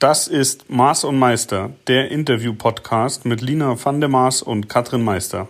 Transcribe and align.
Das 0.00 0.28
ist 0.28 0.70
Maß 0.70 1.02
und 1.02 1.18
Meister, 1.18 1.70
der 1.88 2.12
Interview-Podcast 2.12 3.24
mit 3.24 3.40
Lina 3.40 3.84
van 3.84 3.98
der 3.98 4.08
Maas 4.08 4.42
und 4.42 4.68
Katrin 4.68 5.02
Meister. 5.02 5.48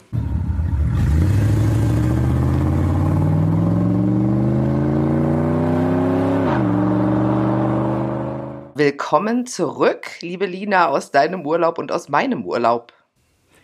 Willkommen 8.75 9.45
zurück, 9.45 10.07
liebe 10.23 10.47
Lina, 10.47 10.89
aus 10.89 11.11
deinem 11.11 11.45
Urlaub 11.45 11.77
und 11.77 11.93
aus 11.93 12.09
meinem 12.09 12.47
Urlaub. 12.47 12.95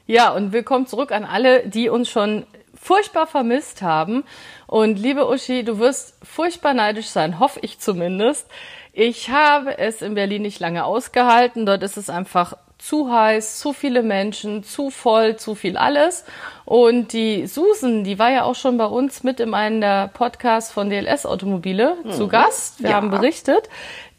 Ja, 0.05 0.35
und 0.35 0.53
willkommen 0.53 0.87
zurück 0.87 1.13
an 1.13 1.25
alle, 1.25 1.67
die 1.67 1.89
uns 1.89 2.11
schon 2.11 2.45
furchtbar 2.75 3.27
vermisst 3.27 3.81
haben. 3.81 4.25
Und 4.67 4.99
liebe 4.99 5.27
Uschi, 5.27 5.65
du 5.65 5.79
wirst 5.79 6.19
furchtbar 6.23 6.75
neidisch 6.75 7.07
sein, 7.07 7.41
hoffe 7.41 7.61
ich 7.63 7.79
zumindest. 7.79 8.47
Ich 8.97 9.29
habe 9.29 9.77
es 9.77 10.03
in 10.03 10.15
Berlin 10.15 10.43
nicht 10.43 10.61
lange 10.61 10.85
ausgehalten. 10.85 11.67
Dort 11.67 11.83
ist 11.83 11.97
es 11.97 12.09
einfach 12.09 12.57
zu 12.79 13.11
heiß, 13.11 13.59
zu 13.59 13.73
viele 13.73 14.05
Menschen, 14.05 14.63
zu 14.63 14.91
voll, 14.91 15.37
zu 15.37 15.57
viel 15.57 15.77
alles. 15.77 16.25
Und 16.65 17.13
die 17.13 17.49
Susan, 17.49 18.05
die 18.05 18.21
war 18.21 18.31
ja 18.31 18.45
auch 18.45 18.55
schon 18.55 18.79
bei 18.79 18.87
uns 18.87 19.25
mit 19.25 19.41
in 19.41 19.53
einem 19.53 19.81
der 19.81 20.09
Podcasts 20.15 20.71
von 20.71 20.91
DLS 20.91 21.27
Automobile 21.27 21.97
mhm. 22.05 22.13
zu 22.13 22.29
Gast. 22.29 22.85
Wir 22.85 22.91
ja. 22.91 22.97
haben 22.97 23.11
berichtet. 23.11 23.69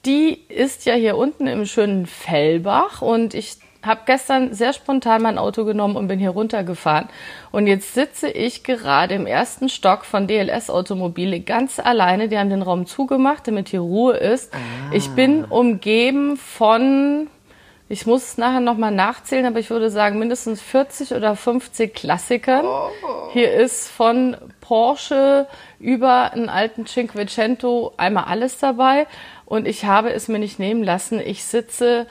Die 0.05 0.33
ist 0.49 0.85
ja 0.85 0.95
hier 0.95 1.15
unten 1.15 1.47
im 1.47 1.65
schönen 1.65 2.05
Fellbach 2.05 3.01
und 3.01 3.33
ich 3.33 3.57
habe 3.85 4.01
gestern 4.05 4.53
sehr 4.53 4.73
spontan 4.73 5.21
mein 5.21 5.37
Auto 5.37 5.65
genommen 5.65 5.95
und 5.95 6.07
bin 6.07 6.19
hier 6.19 6.31
runtergefahren. 6.31 7.09
Und 7.51 7.67
jetzt 7.67 7.93
sitze 7.93 8.29
ich 8.29 8.63
gerade 8.63 9.15
im 9.15 9.27
ersten 9.27 9.69
Stock 9.69 10.05
von 10.05 10.27
DLS 10.27 10.69
Automobile 10.69 11.39
ganz 11.39 11.79
alleine. 11.79 12.27
Die 12.27 12.37
haben 12.37 12.49
den 12.49 12.61
Raum 12.61 12.85
zugemacht, 12.85 13.47
damit 13.47 13.69
hier 13.69 13.81
Ruhe 13.81 14.17
ist. 14.17 14.53
Ah. 14.53 14.57
Ich 14.93 15.09
bin 15.11 15.45
umgeben 15.45 16.37
von, 16.37 17.27
ich 17.89 18.05
muss 18.05 18.23
es 18.23 18.37
nachher 18.37 18.59
nochmal 18.59 18.91
nachzählen, 18.91 19.45
aber 19.45 19.59
ich 19.59 19.69
würde 19.69 19.89
sagen 19.89 20.19
mindestens 20.19 20.61
40 20.61 21.13
oder 21.13 21.35
50 21.35 21.93
Klassikern. 21.93 22.65
Oh. 22.65 22.89
Hier 23.31 23.53
ist 23.53 23.89
von 23.89 24.37
Porsche 24.61 25.47
über 25.79 26.33
einen 26.33 26.49
alten 26.49 26.85
Cinquecento 26.85 27.93
einmal 27.97 28.25
alles 28.25 28.57
dabei. 28.57 29.07
Und 29.45 29.67
ich 29.67 29.85
habe 29.85 30.11
es 30.11 30.27
mir 30.27 30.39
nicht 30.39 30.57
nehmen 30.57 30.83
lassen. 30.83 31.19
Ich 31.19 31.43
sitze 31.43 32.07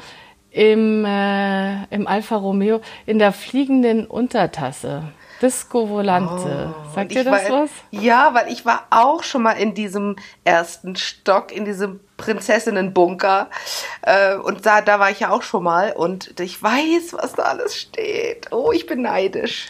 im, 0.55 1.05
äh, 1.05 1.84
im 1.86 2.06
Alfa 2.06 2.36
Romeo 2.36 2.80
in 3.06 3.19
der 3.19 3.33
fliegenden 3.33 4.06
Untertasse. 4.06 5.02
Disco 5.42 5.88
Volante. 5.88 6.72
Oh, 6.72 6.94
Sagt 6.94 7.11
dir 7.11 7.24
das 7.24 7.50
war, 7.50 7.62
was? 7.64 7.70
Ja, 7.91 8.34
weil 8.34 8.52
ich 8.52 8.64
war 8.64 8.86
auch 8.91 9.24
schon 9.24 9.42
mal 9.42 9.55
in 9.55 9.74
diesem 9.74 10.14
ersten 10.44 10.94
Stock, 10.94 11.50
in 11.50 11.64
diesem 11.64 11.98
Prinzessinnenbunker. 12.16 13.50
Äh, 14.02 14.36
und 14.36 14.64
da, 14.64 14.80
da 14.80 15.00
war 15.00 15.11
ich 15.11 15.20
ja 15.20 15.30
auch 15.30 15.42
schon 15.42 15.64
mal. 15.64 15.92
Und 15.92 16.38
ich 16.38 16.62
weiß, 16.62 17.14
was 17.14 17.33
da 17.33 17.42
alles 17.42 17.77
steht. 17.77 18.52
Oh, 18.52 18.70
ich 18.70 18.86
bin 18.86 19.02
neidisch. 19.02 19.66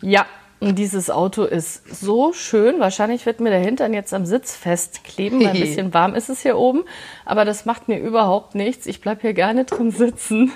Ja, 0.00 0.24
und 0.62 0.76
dieses 0.76 1.10
Auto 1.10 1.42
ist 1.42 1.82
so 1.92 2.32
schön. 2.32 2.78
Wahrscheinlich 2.78 3.26
wird 3.26 3.40
mir 3.40 3.50
der 3.50 3.58
Hintern 3.58 3.92
jetzt 3.92 4.14
am 4.14 4.24
Sitz 4.26 4.54
festkleben, 4.54 5.40
weil 5.40 5.48
ein 5.48 5.52
bisschen 5.60 5.92
warm 5.92 6.14
ist 6.14 6.28
es 6.28 6.42
hier 6.42 6.56
oben. 6.56 6.84
Aber 7.24 7.44
das 7.44 7.64
macht 7.64 7.88
mir 7.88 7.98
überhaupt 7.98 8.54
nichts. 8.54 8.86
Ich 8.86 9.00
bleib 9.00 9.22
hier 9.22 9.34
gerne 9.34 9.64
drin 9.64 9.90
sitzen. 9.90 10.52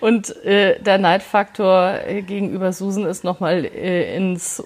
Und 0.00 0.36
äh, 0.44 0.78
der 0.80 0.98
Neidfaktor 0.98 1.94
äh, 2.06 2.20
gegenüber 2.20 2.74
Susan 2.74 3.06
ist 3.06 3.24
nochmal 3.24 3.64
äh, 3.64 4.14
ins 4.14 4.60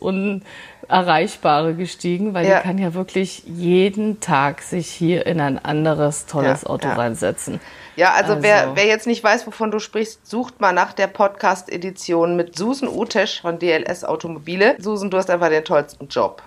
Unerreichbare 0.88 1.74
gestiegen, 1.74 2.34
weil 2.34 2.46
ja. 2.46 2.58
die 2.58 2.62
kann 2.62 2.78
ja 2.78 2.94
wirklich 2.94 3.42
jeden 3.46 4.20
Tag 4.20 4.62
sich 4.62 4.88
hier 4.88 5.26
in 5.26 5.40
ein 5.40 5.64
anderes 5.64 6.26
tolles 6.26 6.62
ja, 6.62 6.70
Auto 6.70 6.88
ja. 6.88 6.94
reinsetzen. 6.94 7.60
Ja, 7.96 8.12
also, 8.12 8.32
also, 8.32 8.42
Wer, 8.42 8.74
wer 8.74 8.86
jetzt 8.86 9.06
nicht 9.06 9.22
weiß, 9.22 9.46
wovon 9.46 9.70
du 9.70 9.78
sprichst, 9.78 10.26
sucht 10.26 10.60
mal 10.60 10.72
nach 10.72 10.92
der 10.92 11.06
Podcast-Edition 11.06 12.36
mit 12.36 12.56
Susan 12.56 12.88
Utesch 12.88 13.40
von 13.40 13.58
DLS 13.58 14.04
Automobile. 14.04 14.76
Susan, 14.78 15.10
du 15.10 15.16
hast 15.16 15.30
einfach 15.30 15.48
den 15.48 15.64
tollsten 15.64 16.08
Job. 16.08 16.42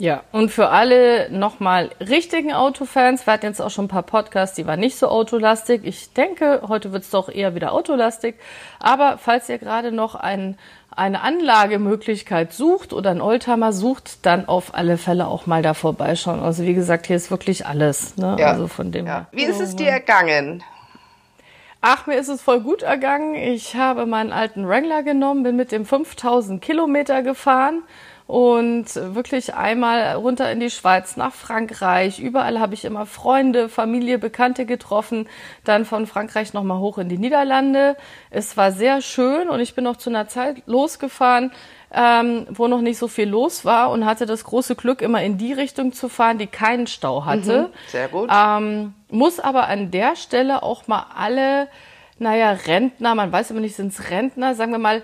Ja, 0.00 0.22
und 0.32 0.50
für 0.50 0.70
alle 0.70 1.30
nochmal 1.30 1.90
richtigen 2.00 2.54
Autofans, 2.54 3.26
wir 3.26 3.34
hatten 3.34 3.44
jetzt 3.44 3.60
auch 3.60 3.68
schon 3.68 3.84
ein 3.84 3.88
paar 3.88 4.02
Podcasts, 4.02 4.56
die 4.56 4.66
waren 4.66 4.80
nicht 4.80 4.96
so 4.96 5.08
autolastig. 5.08 5.82
Ich 5.84 6.14
denke, 6.14 6.62
heute 6.68 6.92
wird 6.92 7.02
es 7.02 7.10
doch 7.10 7.28
eher 7.28 7.54
wieder 7.54 7.72
autolastig. 7.72 8.36
Aber 8.78 9.18
falls 9.18 9.50
ihr 9.50 9.58
gerade 9.58 9.92
noch 9.92 10.14
ein, 10.14 10.56
eine 10.90 11.20
Anlagemöglichkeit 11.20 12.54
sucht 12.54 12.94
oder 12.94 13.10
einen 13.10 13.20
Oldtimer 13.20 13.74
sucht, 13.74 14.24
dann 14.24 14.48
auf 14.48 14.74
alle 14.74 14.96
Fälle 14.96 15.26
auch 15.26 15.44
mal 15.44 15.60
da 15.60 15.74
vorbeischauen. 15.74 16.40
Also 16.40 16.64
wie 16.64 16.74
gesagt, 16.74 17.06
hier 17.06 17.16
ist 17.16 17.30
wirklich 17.30 17.66
alles. 17.66 18.16
Ne? 18.16 18.36
Ja. 18.40 18.52
Also 18.52 18.68
von 18.68 18.92
dem 18.92 19.06
ja. 19.06 19.26
Wie 19.32 19.44
ist 19.44 19.60
es 19.60 19.76
dir 19.76 19.90
ergangen? 19.90 20.64
Ach, 21.82 22.06
mir 22.06 22.18
ist 22.18 22.28
es 22.28 22.40
voll 22.40 22.60
gut 22.60 22.80
ergangen. 22.80 23.34
Ich 23.34 23.76
habe 23.76 24.06
meinen 24.06 24.32
alten 24.32 24.66
Wrangler 24.66 25.02
genommen, 25.02 25.42
bin 25.42 25.56
mit 25.56 25.72
dem 25.72 25.84
5000 25.84 26.62
Kilometer 26.62 27.22
gefahren 27.22 27.82
und 28.30 28.86
wirklich 28.94 29.54
einmal 29.54 30.12
runter 30.12 30.52
in 30.52 30.60
die 30.60 30.70
Schweiz, 30.70 31.16
nach 31.16 31.32
Frankreich. 31.32 32.20
Überall 32.20 32.60
habe 32.60 32.74
ich 32.74 32.84
immer 32.84 33.04
Freunde, 33.04 33.68
Familie, 33.68 34.20
Bekannte 34.20 34.66
getroffen. 34.66 35.28
Dann 35.64 35.84
von 35.84 36.06
Frankreich 36.06 36.52
nochmal 36.52 36.78
hoch 36.78 36.98
in 36.98 37.08
die 37.08 37.18
Niederlande. 37.18 37.96
Es 38.30 38.56
war 38.56 38.70
sehr 38.70 39.02
schön 39.02 39.48
und 39.48 39.58
ich 39.58 39.74
bin 39.74 39.82
noch 39.82 39.96
zu 39.96 40.10
einer 40.10 40.28
Zeit 40.28 40.62
losgefahren, 40.66 41.50
ähm, 41.92 42.46
wo 42.50 42.68
noch 42.68 42.82
nicht 42.82 42.98
so 42.98 43.08
viel 43.08 43.28
los 43.28 43.64
war 43.64 43.90
und 43.90 44.06
hatte 44.06 44.26
das 44.26 44.44
große 44.44 44.76
Glück, 44.76 45.02
immer 45.02 45.24
in 45.24 45.36
die 45.36 45.52
Richtung 45.52 45.92
zu 45.92 46.08
fahren, 46.08 46.38
die 46.38 46.46
keinen 46.46 46.86
Stau 46.86 47.24
hatte. 47.24 47.62
Mhm, 47.62 47.88
sehr 47.88 48.06
gut. 48.06 48.30
Ähm, 48.32 48.94
muss 49.08 49.40
aber 49.40 49.66
an 49.66 49.90
der 49.90 50.14
Stelle 50.14 50.62
auch 50.62 50.86
mal 50.86 51.06
alle, 51.16 51.66
naja, 52.20 52.52
Rentner, 52.52 53.16
man 53.16 53.32
weiß 53.32 53.50
immer 53.50 53.60
nicht, 53.60 53.74
sind 53.74 53.92
es 53.92 54.08
Rentner, 54.08 54.54
sagen 54.54 54.70
wir 54.70 54.78
mal, 54.78 55.02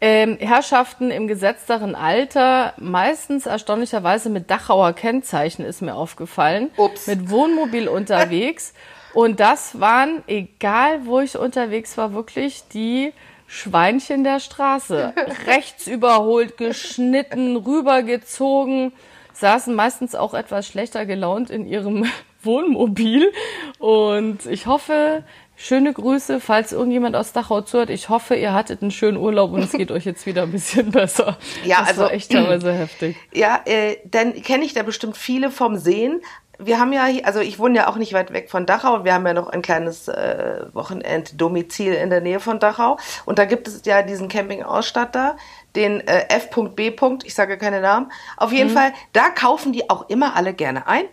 ähm, 0.00 0.36
Herrschaften 0.38 1.10
im 1.10 1.26
gesetzteren 1.26 1.94
Alter, 1.94 2.74
meistens 2.76 3.46
erstaunlicherweise 3.46 4.30
mit 4.30 4.50
Dachauer 4.50 4.92
Kennzeichen, 4.92 5.64
ist 5.64 5.82
mir 5.82 5.94
aufgefallen, 5.94 6.70
Ups. 6.76 7.06
mit 7.06 7.30
Wohnmobil 7.30 7.88
unterwegs. 7.88 8.74
Und 9.14 9.40
das 9.40 9.80
waren, 9.80 10.22
egal 10.26 11.06
wo 11.06 11.20
ich 11.20 11.36
unterwegs 11.36 11.96
war, 11.96 12.12
wirklich 12.12 12.68
die 12.68 13.12
Schweinchen 13.48 14.22
der 14.22 14.38
Straße. 14.38 15.14
Rechts 15.46 15.86
überholt, 15.86 16.56
geschnitten, 16.56 17.56
rübergezogen, 17.56 18.92
saßen 19.32 19.74
meistens 19.74 20.14
auch 20.14 20.34
etwas 20.34 20.68
schlechter 20.68 21.06
gelaunt 21.06 21.50
in 21.50 21.66
ihrem 21.66 22.06
Wohnmobil. 22.42 23.32
Und 23.78 24.46
ich 24.46 24.66
hoffe, 24.66 25.24
schöne 25.58 25.92
Grüße, 25.92 26.40
falls 26.40 26.72
irgendjemand 26.72 27.16
aus 27.16 27.32
Dachau 27.32 27.60
zuhört. 27.60 27.90
Ich 27.90 28.08
hoffe, 28.08 28.36
ihr 28.36 28.54
hattet 28.54 28.80
einen 28.80 28.92
schönen 28.92 29.18
Urlaub 29.18 29.52
und 29.52 29.62
es 29.62 29.72
geht 29.72 29.90
euch 29.90 30.06
jetzt 30.06 30.24
wieder 30.24 30.44
ein 30.44 30.52
bisschen 30.52 30.90
besser. 30.90 31.36
Ja, 31.64 31.80
das 31.80 31.88
also 31.88 32.06
echt 32.06 32.32
teilweise 32.32 32.72
heftig. 32.78 33.16
Ja, 33.34 33.60
äh, 33.66 33.96
dann 34.04 34.40
kenne 34.42 34.64
ich 34.64 34.72
da 34.72 34.82
bestimmt 34.84 35.16
viele 35.16 35.50
vom 35.50 35.76
Sehen 35.76 36.22
wir 36.58 36.80
haben 36.80 36.92
ja, 36.92 37.06
also 37.22 37.40
ich 37.40 37.58
wohne 37.58 37.78
ja 37.78 37.88
auch 37.88 37.96
nicht 37.96 38.12
weit 38.12 38.32
weg 38.32 38.50
von 38.50 38.66
Dachau. 38.66 39.04
Wir 39.04 39.14
haben 39.14 39.26
ja 39.26 39.32
noch 39.32 39.48
ein 39.48 39.62
kleines 39.62 40.08
äh, 40.08 40.66
Wochenenddomizil 40.72 41.94
in 41.94 42.10
der 42.10 42.20
Nähe 42.20 42.40
von 42.40 42.58
Dachau. 42.58 42.98
Und 43.24 43.38
da 43.38 43.44
gibt 43.44 43.68
es 43.68 43.82
ja 43.84 44.02
diesen 44.02 44.28
Campingausstatter, 44.28 45.36
den 45.76 46.00
äh, 46.06 46.28
F.B. 46.28 46.94
Ich 47.24 47.34
sage 47.34 47.58
keine 47.58 47.80
Namen. 47.80 48.10
Auf 48.36 48.52
jeden 48.52 48.70
mhm. 48.70 48.74
Fall, 48.74 48.92
da 49.12 49.28
kaufen 49.30 49.72
die 49.72 49.88
auch 49.90 50.08
immer 50.08 50.34
alle 50.34 50.54
gerne 50.54 50.86
ein. 50.86 51.04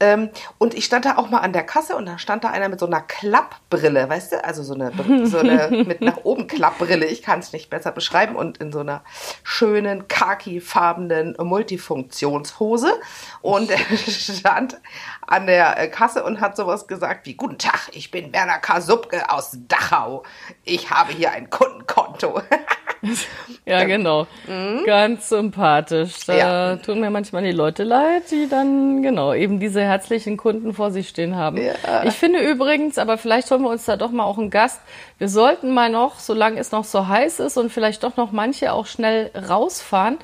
Ähm, 0.00 0.30
und 0.58 0.74
ich 0.74 0.84
stand 0.84 1.04
da 1.04 1.16
auch 1.16 1.30
mal 1.30 1.38
an 1.38 1.52
der 1.52 1.64
Kasse 1.64 1.96
und 1.96 2.06
da 2.06 2.18
stand 2.18 2.44
da 2.44 2.50
einer 2.50 2.68
mit 2.68 2.80
so 2.80 2.86
einer 2.86 3.00
Klappbrille, 3.00 4.08
weißt 4.08 4.32
du? 4.32 4.44
Also 4.44 4.62
so 4.62 4.74
eine, 4.74 4.92
so 5.26 5.38
eine 5.38 5.84
mit 5.84 6.00
nach 6.00 6.18
oben 6.24 6.46
Klappbrille. 6.46 7.06
Ich 7.06 7.22
kann 7.22 7.38
es 7.40 7.52
nicht 7.52 7.70
besser 7.70 7.92
beschreiben. 7.92 8.36
Und 8.36 8.58
in 8.58 8.72
so 8.72 8.80
einer 8.80 9.02
schönen 9.42 10.06
khaki-farbenen 10.08 11.36
Multifunktionshose. 11.38 13.00
Und 13.40 13.70
er 13.70 13.78
stand 13.96 14.80
an 15.26 15.46
der 15.46 15.78
äh, 15.78 15.88
Kasse 15.88 16.24
und 16.24 16.40
hat 16.40 16.56
sowas 16.56 16.86
gesagt 16.86 17.26
wie, 17.26 17.34
guten 17.34 17.58
Tag, 17.58 17.88
ich 17.92 18.10
bin 18.10 18.32
Werner 18.32 18.58
K. 18.58 18.80
Subke 18.80 19.30
aus 19.30 19.56
Dachau. 19.68 20.22
Ich 20.64 20.90
habe 20.90 21.12
hier 21.12 21.32
ein 21.32 21.50
Kundenkonto. 21.50 22.42
ja, 23.66 23.84
genau. 23.84 24.26
Mhm. 24.46 24.84
Ganz 24.84 25.30
sympathisch. 25.30 26.26
Da 26.26 26.36
ja. 26.36 26.76
tun 26.76 27.00
mir 27.00 27.10
manchmal 27.10 27.42
die 27.42 27.52
Leute 27.52 27.82
leid, 27.82 28.24
die 28.30 28.46
dann, 28.48 29.02
genau, 29.02 29.32
eben 29.32 29.58
diese 29.58 29.82
herzlichen 29.82 30.36
Kunden 30.36 30.74
vor 30.74 30.90
sich 30.90 31.08
stehen 31.08 31.34
haben. 31.34 31.56
Ja. 31.56 32.04
Ich 32.04 32.14
finde 32.14 32.40
übrigens, 32.40 32.98
aber 32.98 33.16
vielleicht 33.16 33.50
holen 33.50 33.62
wir 33.62 33.70
uns 33.70 33.86
da 33.86 33.96
doch 33.96 34.10
mal 34.10 34.24
auch 34.24 34.36
einen 34.36 34.50
Gast. 34.50 34.80
Wir 35.18 35.30
sollten 35.30 35.72
mal 35.72 35.88
noch, 35.88 36.18
solange 36.18 36.60
es 36.60 36.72
noch 36.72 36.84
so 36.84 37.08
heiß 37.08 37.40
ist 37.40 37.56
und 37.56 37.72
vielleicht 37.72 38.02
doch 38.04 38.16
noch 38.16 38.32
manche 38.32 38.72
auch 38.72 38.86
schnell 38.86 39.30
rausfahren, 39.48 40.18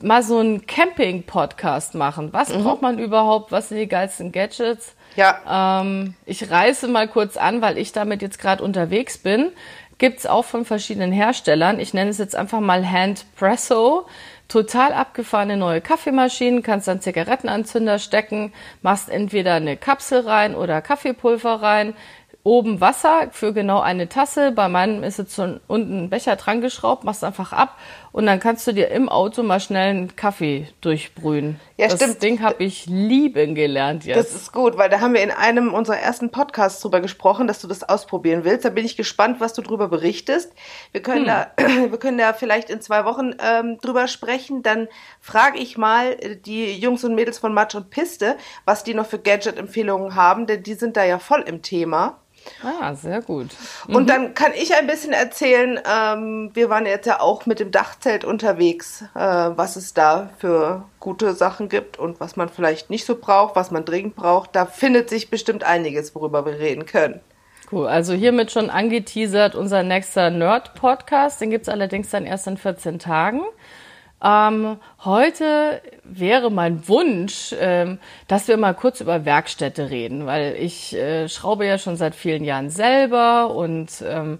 mal 0.00 0.22
so 0.22 0.38
einen 0.38 0.66
Camping-Podcast 0.66 1.94
machen. 1.94 2.32
Was 2.32 2.54
mhm. 2.54 2.62
braucht 2.62 2.82
man 2.82 2.98
überhaupt? 3.00 3.50
Was 3.50 3.70
sind 3.70 3.78
die 3.78 3.88
geilsten 3.88 4.30
Gadgets? 4.30 4.94
Ja. 5.16 5.80
Ähm, 5.80 6.14
ich 6.26 6.50
reiße 6.50 6.88
mal 6.88 7.08
kurz 7.08 7.36
an, 7.36 7.62
weil 7.62 7.78
ich 7.78 7.92
damit 7.92 8.22
jetzt 8.22 8.38
gerade 8.38 8.62
unterwegs 8.62 9.18
bin. 9.18 9.52
Gibt's 9.98 10.26
auch 10.26 10.44
von 10.44 10.64
verschiedenen 10.64 11.12
Herstellern. 11.12 11.78
Ich 11.78 11.94
nenne 11.94 12.10
es 12.10 12.18
jetzt 12.18 12.36
einfach 12.36 12.60
mal 12.60 12.90
Handpresso. 12.90 14.06
Total 14.48 14.92
abgefahrene 14.92 15.56
neue 15.56 15.80
Kaffeemaschinen, 15.80 16.62
kannst 16.62 16.86
dann 16.86 17.00
Zigarettenanzünder 17.00 17.98
stecken, 17.98 18.52
machst 18.82 19.08
entweder 19.08 19.54
eine 19.54 19.76
Kapsel 19.76 20.20
rein 20.20 20.54
oder 20.54 20.82
Kaffeepulver 20.82 21.62
rein, 21.62 21.94
oben 22.42 22.80
Wasser 22.80 23.28
für 23.30 23.54
genau 23.54 23.80
eine 23.80 24.08
Tasse. 24.08 24.52
Bei 24.52 24.68
meinem 24.68 25.02
ist 25.02 25.18
jetzt 25.18 25.34
so 25.34 25.58
unten 25.66 26.04
ein 26.04 26.10
Becher 26.10 26.36
dran 26.36 26.60
geschraubt, 26.60 27.04
machst 27.04 27.24
einfach 27.24 27.52
ab 27.52 27.78
und 28.14 28.26
dann 28.26 28.38
kannst 28.38 28.64
du 28.68 28.72
dir 28.72 28.92
im 28.92 29.08
Auto 29.08 29.42
mal 29.42 29.58
schnell 29.58 29.90
einen 29.90 30.14
Kaffee 30.14 30.68
durchbrühen. 30.82 31.58
Ja, 31.76 31.88
das 31.88 31.96
stimmt. 31.96 32.22
Ding 32.22 32.42
habe 32.42 32.62
ich 32.62 32.86
lieben 32.86 33.56
gelernt 33.56 34.04
jetzt. 34.04 34.16
Das 34.16 34.32
ist 34.32 34.52
gut, 34.52 34.78
weil 34.78 34.88
da 34.88 35.00
haben 35.00 35.14
wir 35.14 35.20
in 35.24 35.32
einem 35.32 35.74
unserer 35.74 35.98
ersten 35.98 36.30
Podcasts 36.30 36.80
drüber 36.80 37.00
gesprochen, 37.00 37.48
dass 37.48 37.60
du 37.60 37.66
das 37.66 37.82
ausprobieren 37.82 38.44
willst. 38.44 38.64
Da 38.64 38.70
bin 38.70 38.84
ich 38.84 38.96
gespannt, 38.96 39.40
was 39.40 39.52
du 39.52 39.62
drüber 39.62 39.88
berichtest. 39.88 40.52
Wir 40.92 41.02
können 41.02 41.26
hm. 41.26 41.26
da, 41.26 41.50
wir 41.90 41.98
können 41.98 42.16
da 42.16 42.34
vielleicht 42.34 42.70
in 42.70 42.80
zwei 42.80 43.04
Wochen 43.04 43.34
ähm, 43.44 43.78
drüber 43.82 44.06
sprechen. 44.06 44.62
Dann 44.62 44.86
frage 45.20 45.58
ich 45.58 45.76
mal 45.76 46.14
die 46.46 46.78
Jungs 46.78 47.02
und 47.02 47.16
Mädels 47.16 47.40
von 47.40 47.52
Match 47.52 47.74
und 47.74 47.90
Piste, 47.90 48.36
was 48.64 48.84
die 48.84 48.94
noch 48.94 49.06
für 49.06 49.18
Gadget-Empfehlungen 49.18 50.14
haben, 50.14 50.46
denn 50.46 50.62
die 50.62 50.74
sind 50.74 50.96
da 50.96 51.02
ja 51.02 51.18
voll 51.18 51.42
im 51.48 51.62
Thema. 51.62 52.20
Ah, 52.62 52.94
sehr 52.94 53.20
gut. 53.22 53.48
Mhm. 53.86 53.96
Und 53.96 54.10
dann 54.10 54.34
kann 54.34 54.52
ich 54.54 54.74
ein 54.74 54.86
bisschen 54.86 55.12
erzählen, 55.12 55.80
ähm, 55.90 56.50
wir 56.54 56.70
waren 56.70 56.86
jetzt 56.86 57.06
ja 57.06 57.20
auch 57.20 57.46
mit 57.46 57.60
dem 57.60 57.70
Dachzelt 57.70 58.24
unterwegs, 58.24 59.02
äh, 59.14 59.18
was 59.18 59.76
es 59.76 59.94
da 59.94 60.30
für 60.38 60.84
gute 61.00 61.34
Sachen 61.34 61.68
gibt 61.68 61.98
und 61.98 62.20
was 62.20 62.36
man 62.36 62.48
vielleicht 62.48 62.90
nicht 62.90 63.04
so 63.04 63.16
braucht, 63.16 63.56
was 63.56 63.70
man 63.70 63.84
dringend 63.84 64.16
braucht. 64.16 64.54
Da 64.56 64.66
findet 64.66 65.10
sich 65.10 65.30
bestimmt 65.30 65.64
einiges, 65.64 66.14
worüber 66.14 66.46
wir 66.46 66.58
reden 66.58 66.86
können. 66.86 67.20
Cool, 67.72 67.86
also 67.86 68.12
hiermit 68.12 68.52
schon 68.52 68.70
angeteasert 68.70 69.54
unser 69.54 69.82
nächster 69.82 70.30
Nerd-Podcast. 70.30 71.40
Den 71.40 71.50
gibt 71.50 71.66
es 71.66 71.68
allerdings 71.68 72.10
dann 72.10 72.26
erst 72.26 72.46
in 72.46 72.56
14 72.56 72.98
Tagen. 72.98 73.40
Ähm, 74.24 74.78
heute 75.04 75.82
wäre 76.02 76.50
mein 76.50 76.88
Wunsch, 76.88 77.54
ähm, 77.58 77.98
dass 78.26 78.48
wir 78.48 78.56
mal 78.56 78.72
kurz 78.72 79.02
über 79.02 79.26
Werkstätte 79.26 79.90
reden, 79.90 80.24
weil 80.24 80.56
ich 80.58 80.94
äh, 80.94 81.28
schraube 81.28 81.66
ja 81.66 81.76
schon 81.76 81.96
seit 81.96 82.14
vielen 82.14 82.42
Jahren 82.42 82.70
selber 82.70 83.54
und 83.54 84.02
ähm, 84.06 84.38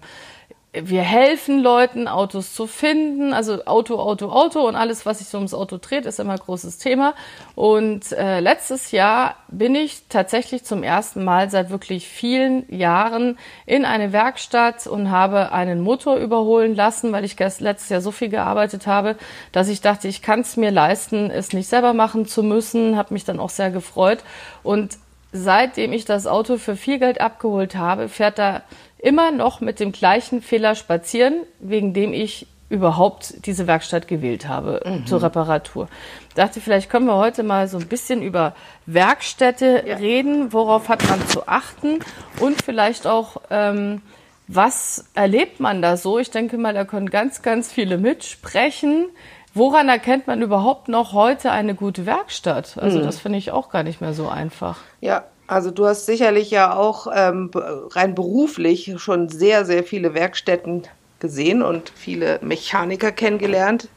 wir 0.83 1.01
helfen 1.01 1.61
Leuten, 1.61 2.07
Autos 2.07 2.53
zu 2.53 2.67
finden. 2.67 3.33
Also 3.33 3.65
Auto, 3.65 3.99
Auto, 3.99 4.29
Auto 4.29 4.67
und 4.67 4.75
alles, 4.75 5.05
was 5.05 5.19
sich 5.19 5.27
so 5.27 5.37
ums 5.37 5.53
Auto 5.53 5.77
dreht, 5.77 6.05
ist 6.05 6.19
immer 6.19 6.33
ein 6.33 6.39
großes 6.39 6.77
Thema. 6.77 7.13
Und 7.55 8.11
äh, 8.11 8.39
letztes 8.39 8.91
Jahr 8.91 9.35
bin 9.47 9.75
ich 9.75 10.03
tatsächlich 10.09 10.63
zum 10.63 10.83
ersten 10.83 11.23
Mal 11.23 11.49
seit 11.49 11.69
wirklich 11.69 12.07
vielen 12.07 12.65
Jahren 12.73 13.37
in 13.65 13.85
eine 13.85 14.11
Werkstatt 14.11 14.87
und 14.87 15.11
habe 15.11 15.51
einen 15.51 15.81
Motor 15.81 16.17
überholen 16.17 16.75
lassen, 16.75 17.11
weil 17.11 17.23
ich 17.23 17.37
letztes 17.39 17.89
Jahr 17.89 18.01
so 18.01 18.11
viel 18.11 18.29
gearbeitet 18.29 18.87
habe, 18.87 19.15
dass 19.51 19.67
ich 19.69 19.81
dachte, 19.81 20.07
ich 20.07 20.21
kann 20.21 20.41
es 20.41 20.57
mir 20.57 20.71
leisten, 20.71 21.31
es 21.31 21.53
nicht 21.53 21.67
selber 21.67 21.93
machen 21.93 22.25
zu 22.25 22.43
müssen. 22.43 22.97
Habe 22.97 23.13
mich 23.13 23.23
dann 23.23 23.39
auch 23.39 23.49
sehr 23.49 23.71
gefreut. 23.71 24.19
Und 24.63 24.97
seitdem 25.35 25.91
ich 25.93 26.05
das 26.05 26.27
Auto 26.27 26.57
für 26.57 26.75
viel 26.75 26.99
Geld 26.99 27.19
abgeholt 27.19 27.75
habe, 27.75 28.07
fährt 28.09 28.39
da 28.39 28.63
immer 28.97 29.31
noch 29.31 29.59
mit 29.61 29.79
dem 29.79 29.91
gleichen 29.91 30.41
Fehler 30.41 30.75
spazieren, 30.75 31.35
wegen 31.59 31.93
dem 31.93 32.13
ich 32.13 32.47
überhaupt 32.69 33.45
diese 33.45 33.67
Werkstatt 33.67 34.07
gewählt 34.07 34.47
habe 34.47 34.81
mhm. 34.83 35.05
zur 35.05 35.21
Reparatur. 35.21 35.87
Ich 36.29 36.35
dachte, 36.35 36.59
vielleicht 36.61 36.89
können 36.89 37.05
wir 37.05 37.15
heute 37.15 37.43
mal 37.43 37.67
so 37.67 37.77
ein 37.77 37.87
bisschen 37.87 38.23
über 38.23 38.55
Werkstätte 38.85 39.83
ja. 39.85 39.97
reden, 39.97 40.51
worauf 40.51 40.89
hat 40.89 41.07
man 41.07 41.27
zu 41.27 41.47
achten 41.47 41.99
und 42.39 42.61
vielleicht 42.63 43.05
auch, 43.05 43.41
ähm, 43.51 44.01
was 44.47 45.05
erlebt 45.15 45.59
man 45.59 45.81
da 45.81 45.97
so? 45.97 46.17
Ich 46.19 46.31
denke 46.31 46.57
mal, 46.57 46.73
da 46.73 46.85
können 46.85 47.09
ganz, 47.09 47.41
ganz 47.41 47.71
viele 47.71 47.97
mitsprechen. 47.97 49.07
Woran 49.55 49.87
erkennt 49.87 50.27
man 50.27 50.41
überhaupt 50.41 50.89
noch 50.89 51.13
heute 51.13 51.49
eine 51.49 51.75
gute 51.75 52.05
Werkstatt? 52.05 52.77
Also 52.77 52.99
mhm. 52.99 53.03
das 53.03 53.19
finde 53.19 53.39
ich 53.39 53.51
auch 53.51 53.69
gar 53.69 53.83
nicht 53.83 54.01
mehr 54.01 54.13
so 54.13 54.27
einfach. 54.27 54.79
Ja, 54.99 55.23
also 55.47 55.71
du 55.71 55.85
hast 55.85 56.05
sicherlich 56.05 56.51
ja 56.51 56.75
auch 56.75 57.07
ähm, 57.15 57.51
rein 57.53 58.15
beruflich 58.15 58.93
schon 58.97 59.29
sehr, 59.29 59.63
sehr 59.63 59.85
viele 59.85 60.13
Werkstätten 60.13 60.83
gesehen 61.19 61.63
und 61.63 61.89
viele 61.95 62.37
Mechaniker 62.41 63.13
kennengelernt. 63.13 63.87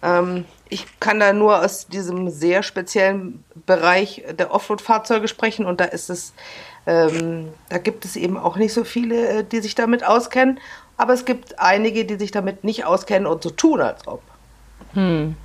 Ähm, 0.00 0.44
ich 0.68 0.86
kann 1.00 1.18
da 1.18 1.32
nur 1.32 1.60
aus 1.60 1.88
diesem 1.88 2.30
sehr 2.30 2.62
speziellen 2.62 3.42
Bereich 3.66 4.22
der 4.38 4.54
Offroad-Fahrzeuge 4.54 5.26
sprechen 5.26 5.66
und 5.66 5.80
da 5.80 5.86
ist 5.86 6.08
es, 6.08 6.34
ähm, 6.86 7.48
da 7.68 7.78
gibt 7.78 8.04
es 8.04 8.14
eben 8.14 8.36
auch 8.36 8.56
nicht 8.56 8.72
so 8.72 8.84
viele, 8.84 9.28
äh, 9.28 9.44
die 9.44 9.58
sich 9.58 9.74
damit 9.74 10.06
auskennen. 10.06 10.60
Aber 10.96 11.14
es 11.14 11.24
gibt 11.24 11.58
einige, 11.58 12.04
die 12.04 12.16
sich 12.16 12.30
damit 12.30 12.62
nicht 12.62 12.84
auskennen 12.84 13.26
und 13.26 13.42
so 13.42 13.50
tun, 13.50 13.80
als 13.80 14.06
ob. 14.06 14.22
Hm. 14.94 15.36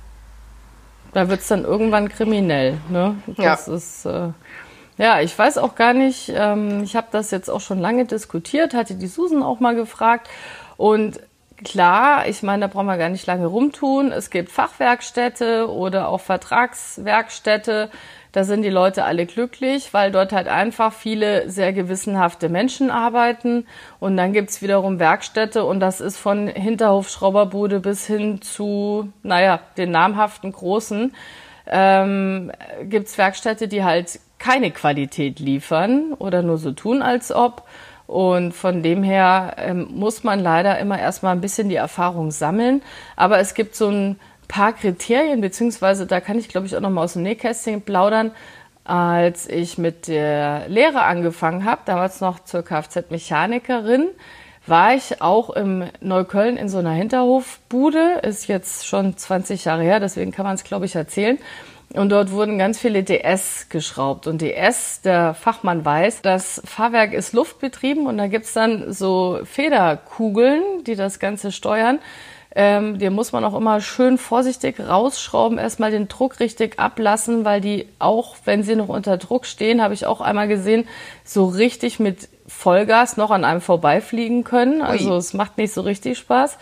Da 1.12 1.28
wird 1.28 1.40
es 1.40 1.48
dann 1.48 1.64
irgendwann 1.64 2.08
kriminell, 2.08 2.78
ne? 2.88 3.16
Das 3.26 3.66
ja. 3.66 3.74
ist. 3.74 4.04
Äh 4.04 4.28
ja, 4.98 5.20
ich 5.20 5.38
weiß 5.38 5.58
auch 5.58 5.74
gar 5.74 5.92
nicht, 5.92 6.32
ähm, 6.34 6.82
ich 6.82 6.96
habe 6.96 7.08
das 7.10 7.30
jetzt 7.30 7.50
auch 7.50 7.60
schon 7.60 7.78
lange 7.78 8.06
diskutiert, 8.06 8.72
hatte 8.72 8.94
die 8.94 9.08
Susan 9.08 9.42
auch 9.42 9.60
mal 9.60 9.74
gefragt 9.74 10.28
und 10.78 11.20
klar, 11.64 12.26
ich 12.28 12.42
meine, 12.42 12.62
da 12.62 12.66
brauchen 12.68 12.86
wir 12.86 12.96
gar 12.96 13.08
nicht 13.08 13.26
lange 13.26 13.46
rumtun. 13.46 14.12
Es 14.12 14.30
gibt 14.30 14.50
Fachwerkstätte 14.50 15.70
oder 15.70 16.08
auch 16.08 16.20
Vertragswerkstätte. 16.20 17.90
Da 18.36 18.44
sind 18.44 18.60
die 18.60 18.68
Leute 18.68 19.04
alle 19.04 19.24
glücklich, 19.24 19.94
weil 19.94 20.12
dort 20.12 20.34
halt 20.34 20.46
einfach 20.46 20.92
viele 20.92 21.48
sehr 21.48 21.72
gewissenhafte 21.72 22.50
Menschen 22.50 22.90
arbeiten. 22.90 23.66
Und 23.98 24.18
dann 24.18 24.34
gibt's 24.34 24.60
wiederum 24.60 24.98
Werkstätte 24.98 25.64
und 25.64 25.80
das 25.80 26.02
ist 26.02 26.18
von 26.18 26.46
Hinterhofschrauberbude 26.46 27.80
bis 27.80 28.06
hin 28.06 28.42
zu, 28.42 29.10
naja, 29.22 29.60
den 29.78 29.90
namhaften 29.90 30.52
Großen. 30.52 31.14
Ähm, 31.66 32.52
gibt's 32.82 33.16
Werkstätte, 33.16 33.68
die 33.68 33.84
halt 33.84 34.20
keine 34.36 34.70
Qualität 34.70 35.38
liefern 35.38 36.12
oder 36.18 36.42
nur 36.42 36.58
so 36.58 36.72
tun, 36.72 37.00
als 37.00 37.32
ob. 37.32 37.62
Und 38.06 38.52
von 38.52 38.82
dem 38.82 39.02
her 39.02 39.56
ähm, 39.56 39.88
muss 39.92 40.24
man 40.24 40.40
leider 40.40 40.78
immer 40.78 40.98
erstmal 40.98 41.32
ein 41.32 41.40
bisschen 41.40 41.70
die 41.70 41.76
Erfahrung 41.76 42.30
sammeln. 42.30 42.82
Aber 43.16 43.38
es 43.38 43.54
gibt 43.54 43.76
so 43.76 43.88
ein 43.88 44.20
paar 44.48 44.72
Kriterien, 44.72 45.40
beziehungsweise 45.40 46.06
da 46.06 46.20
kann 46.20 46.38
ich, 46.38 46.48
glaube 46.48 46.66
ich, 46.66 46.76
auch 46.76 46.80
nochmal 46.80 47.04
aus 47.04 47.14
dem 47.14 47.22
Nähkästchen 47.22 47.82
plaudern. 47.82 48.32
Als 48.84 49.48
ich 49.48 49.78
mit 49.78 50.06
der 50.06 50.68
Lehre 50.68 51.02
angefangen 51.02 51.64
habe, 51.64 51.82
damals 51.86 52.20
noch 52.20 52.40
zur 52.40 52.62
Kfz-Mechanikerin, 52.62 54.08
war 54.66 54.94
ich 54.94 55.20
auch 55.20 55.50
im 55.50 55.84
Neukölln 56.00 56.56
in 56.56 56.68
so 56.68 56.78
einer 56.78 56.92
Hinterhofbude. 56.92 58.20
Ist 58.22 58.46
jetzt 58.46 58.86
schon 58.86 59.16
20 59.16 59.64
Jahre 59.64 59.82
her, 59.82 60.00
deswegen 60.00 60.32
kann 60.32 60.44
man 60.44 60.54
es, 60.54 60.64
glaube 60.64 60.86
ich, 60.86 60.94
erzählen. 60.94 61.38
Und 61.94 62.10
dort 62.10 62.30
wurden 62.32 62.58
ganz 62.58 62.78
viele 62.78 63.02
DS 63.04 63.68
geschraubt. 63.68 64.26
Und 64.26 64.42
DS, 64.42 65.00
der 65.02 65.34
Fachmann 65.34 65.84
weiß, 65.84 66.22
das 66.22 66.60
Fahrwerk 66.64 67.12
ist 67.12 67.32
luftbetrieben 67.32 68.06
und 68.06 68.18
da 68.18 68.26
gibt's 68.26 68.52
dann 68.52 68.92
so 68.92 69.40
Federkugeln, 69.44 70.84
die 70.84 70.96
das 70.96 71.18
Ganze 71.18 71.52
steuern. 71.52 72.00
Ähm, 72.58 72.98
die 72.98 73.10
muss 73.10 73.32
man 73.32 73.44
auch 73.44 73.54
immer 73.54 73.82
schön 73.82 74.16
vorsichtig 74.16 74.80
rausschrauben, 74.80 75.58
erstmal 75.58 75.90
den 75.90 76.08
Druck 76.08 76.40
richtig 76.40 76.78
ablassen, 76.78 77.44
weil 77.44 77.60
die 77.60 77.86
auch, 77.98 78.34
wenn 78.46 78.62
sie 78.62 78.76
noch 78.76 78.88
unter 78.88 79.18
Druck 79.18 79.44
stehen, 79.44 79.82
habe 79.82 79.92
ich 79.92 80.06
auch 80.06 80.22
einmal 80.22 80.48
gesehen, 80.48 80.88
so 81.22 81.44
richtig 81.44 82.00
mit 82.00 82.30
Vollgas 82.46 83.18
noch 83.18 83.30
an 83.30 83.44
einem 83.44 83.60
vorbeifliegen 83.60 84.42
können. 84.42 84.80
Also 84.80 85.10
Ui. 85.10 85.18
es 85.18 85.34
macht 85.34 85.58
nicht 85.58 85.74
so 85.74 85.82
richtig 85.82 86.16
Spaß. 86.16 86.56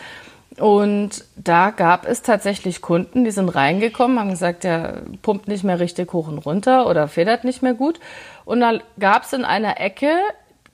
Und 0.59 1.25
da 1.37 1.71
gab 1.71 2.09
es 2.09 2.23
tatsächlich 2.23 2.81
Kunden, 2.81 3.23
die 3.25 3.31
sind 3.31 3.49
reingekommen, 3.49 4.19
haben 4.19 4.31
gesagt, 4.31 4.65
der 4.65 5.03
pumpt 5.23 5.47
nicht 5.47 5.63
mehr 5.63 5.79
richtig 5.79 6.13
hoch 6.13 6.27
und 6.27 6.39
runter 6.39 6.89
oder 6.89 7.07
federt 7.07 7.45
nicht 7.45 7.63
mehr 7.63 7.75
gut. 7.75 8.01
Und 8.45 8.61
dann 8.61 8.83
gab 8.99 9.23
es 9.23 9.33
in 9.33 9.45
einer 9.45 9.81
Ecke 9.81 10.17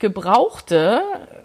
gebrauchte 0.00 1.02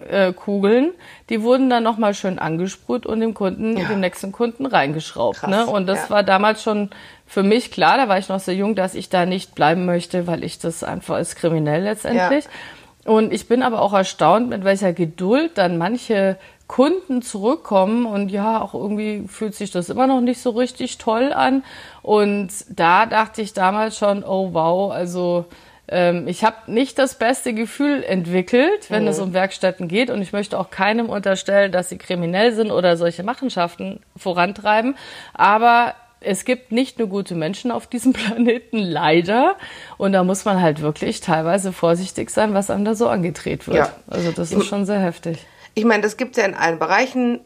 äh, 0.10 0.34
Kugeln, 0.34 0.94
die 1.30 1.44
wurden 1.44 1.70
dann 1.70 1.84
nochmal 1.84 2.14
schön 2.14 2.40
angesprüht 2.40 3.06
und 3.06 3.20
dem 3.20 3.34
Kunden, 3.34 3.78
ja. 3.78 3.88
dem 3.88 4.00
nächsten 4.00 4.32
Kunden 4.32 4.66
reingeschraubt. 4.66 5.40
Krass, 5.40 5.50
ne? 5.50 5.68
Und 5.68 5.86
das 5.88 6.06
ja. 6.06 6.10
war 6.10 6.24
damals 6.24 6.64
schon 6.64 6.90
für 7.28 7.44
mich 7.44 7.72
klar, 7.72 7.98
da 7.98 8.08
war 8.08 8.18
ich 8.18 8.30
noch 8.30 8.40
so 8.40 8.52
jung, 8.52 8.76
dass 8.76 8.96
ich 8.96 9.10
da 9.10 9.26
nicht 9.26 9.56
bleiben 9.56 9.86
möchte, 9.86 10.26
weil 10.26 10.44
ich 10.44 10.58
das 10.58 10.84
einfach 10.84 11.16
als 11.16 11.36
kriminell 11.36 11.84
letztendlich. 11.84 12.46
Ja. 12.46 13.12
Und 13.12 13.32
ich 13.32 13.48
bin 13.48 13.62
aber 13.62 13.82
auch 13.82 13.94
erstaunt, 13.94 14.50
mit 14.50 14.64
welcher 14.64 14.94
Geduld 14.94 15.58
dann 15.60 15.78
manche 15.78 16.38
Kunden 16.68 17.22
zurückkommen 17.22 18.08
und 18.08 18.30
ja, 18.30 18.60
auch 18.60 18.74
irgendwie 18.74 19.26
fühlt 19.28 19.54
sich 19.54 19.70
das 19.70 19.90
immer 19.90 20.08
noch 20.08 20.22
nicht 20.22 20.42
so 20.42 20.50
richtig 20.52 20.98
toll 20.98 21.32
an. 21.32 21.64
Und 22.02 22.50
da 22.70 23.06
dachte 23.06 23.44
ich 23.44 23.54
damals 23.54 23.98
schon, 23.98 24.24
oh 24.24 24.54
wow, 24.54 24.92
also 24.92 25.46
ähm, 25.88 26.28
ich 26.28 26.44
habe 26.44 26.56
nicht 26.68 26.98
das 26.98 27.16
beste 27.16 27.54
Gefühl 27.54 28.04
entwickelt, 28.04 28.90
wenn 28.90 29.04
mhm. 29.04 29.10
es 29.10 29.20
um 29.20 29.34
Werkstätten 29.34 29.88
geht. 29.88 30.10
Und 30.10 30.22
ich 30.22 30.34
möchte 30.34 30.60
auch 30.60 30.70
keinem 30.70 31.10
unterstellen, 31.10 31.72
dass 31.72 31.90
sie 31.90 31.98
kriminell 31.98 32.54
sind 32.54 32.72
oder 32.72 32.98
solche 32.98 33.24
Machenschaften 33.24 34.00
vorantreiben. 34.18 34.96
Aber 35.34 35.94
es 36.22 36.44
gibt 36.44 36.72
nicht 36.72 36.98
nur 36.98 37.08
gute 37.08 37.36
Menschen 37.36 37.72
auf 37.72 37.88
diesem 37.88 38.14
Planeten, 38.14 38.80
leider. 38.80 39.56
Und 39.98 40.14
da 40.14 40.24
muss 40.24 40.46
man 40.46 40.62
halt 40.62 40.82
wirklich 40.82 41.22
teilweise 41.22 41.72
vorsichtig 41.72 42.30
sein, 42.32 42.54
was 42.54 42.70
einem 42.70 42.86
da 42.86 42.96
so 42.96 43.08
angedreht 43.08 43.68
wird. 43.68 43.78
Ja. 43.78 43.92
Also 44.08 44.32
das 44.32 44.52
ist 44.52 44.66
schon 44.66 44.86
sehr 44.86 45.00
heftig. 45.00 45.46
Ich 45.76 45.86
meine, 45.86 46.02
das 46.02 46.18
gibt 46.18 46.36
es 46.36 46.42
ja 46.42 46.48
in 46.48 46.56
allen 46.56 46.80
Bereichen, 46.80 47.42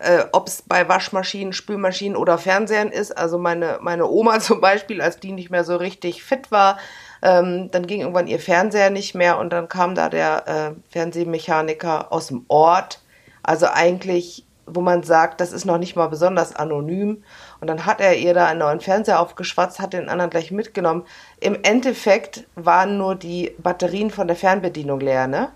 äh, 0.00 0.24
ob 0.32 0.46
es 0.46 0.62
bei 0.62 0.88
Waschmaschinen, 0.88 1.52
Spülmaschinen 1.52 2.16
oder 2.16 2.38
Fernsehern 2.38 2.88
ist. 2.88 3.16
Also 3.16 3.38
meine, 3.38 3.78
meine 3.80 4.06
Oma 4.06 4.38
zum 4.40 4.60
Beispiel, 4.60 5.00
als 5.00 5.18
die 5.18 5.32
nicht 5.32 5.50
mehr 5.50 5.64
so 5.64 5.76
richtig 5.76 6.22
fit 6.22 6.52
war, 6.52 6.78
Ähm, 7.22 7.70
dann 7.70 7.86
ging 7.86 8.00
irgendwann 8.00 8.26
ihr 8.26 8.38
Fernseher 8.38 8.90
nicht 8.90 9.14
mehr 9.14 9.38
und 9.38 9.50
dann 9.50 9.68
kam 9.68 9.94
da 9.94 10.08
der 10.08 10.46
äh, 10.46 10.92
Fernsehmechaniker 10.92 12.12
aus 12.12 12.28
dem 12.28 12.44
Ort. 12.48 13.00
Also 13.42 13.66
eigentlich, 13.66 14.44
wo 14.66 14.80
man 14.80 15.02
sagt, 15.02 15.40
das 15.40 15.52
ist 15.52 15.64
noch 15.64 15.78
nicht 15.78 15.96
mal 15.96 16.08
besonders 16.08 16.54
anonym. 16.54 17.22
Und 17.60 17.66
dann 17.66 17.86
hat 17.86 18.00
er 18.00 18.16
ihr 18.16 18.34
da 18.34 18.46
einen 18.46 18.60
neuen 18.60 18.80
Fernseher 18.80 19.20
aufgeschwatzt, 19.20 19.80
hat 19.80 19.94
den 19.94 20.08
anderen 20.08 20.30
gleich 20.30 20.50
mitgenommen. 20.50 21.04
Im 21.40 21.56
Endeffekt 21.62 22.44
waren 22.54 22.98
nur 22.98 23.14
die 23.14 23.54
Batterien 23.58 24.10
von 24.10 24.28
der 24.28 24.36
Fernbedienung 24.36 25.00
leer, 25.00 25.26
ne? 25.26 25.48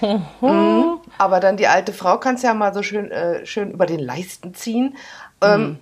mhm. 0.40 0.98
Aber 1.18 1.40
dann 1.40 1.56
die 1.56 1.68
alte 1.68 1.92
Frau 1.92 2.18
kann 2.18 2.34
es 2.36 2.42
ja 2.42 2.54
mal 2.54 2.74
so 2.74 2.82
schön, 2.82 3.10
äh, 3.10 3.46
schön 3.46 3.70
über 3.70 3.86
den 3.86 4.00
Leisten 4.00 4.54
ziehen. 4.54 4.96
Ähm, 5.40 5.60
mhm. 5.60 5.78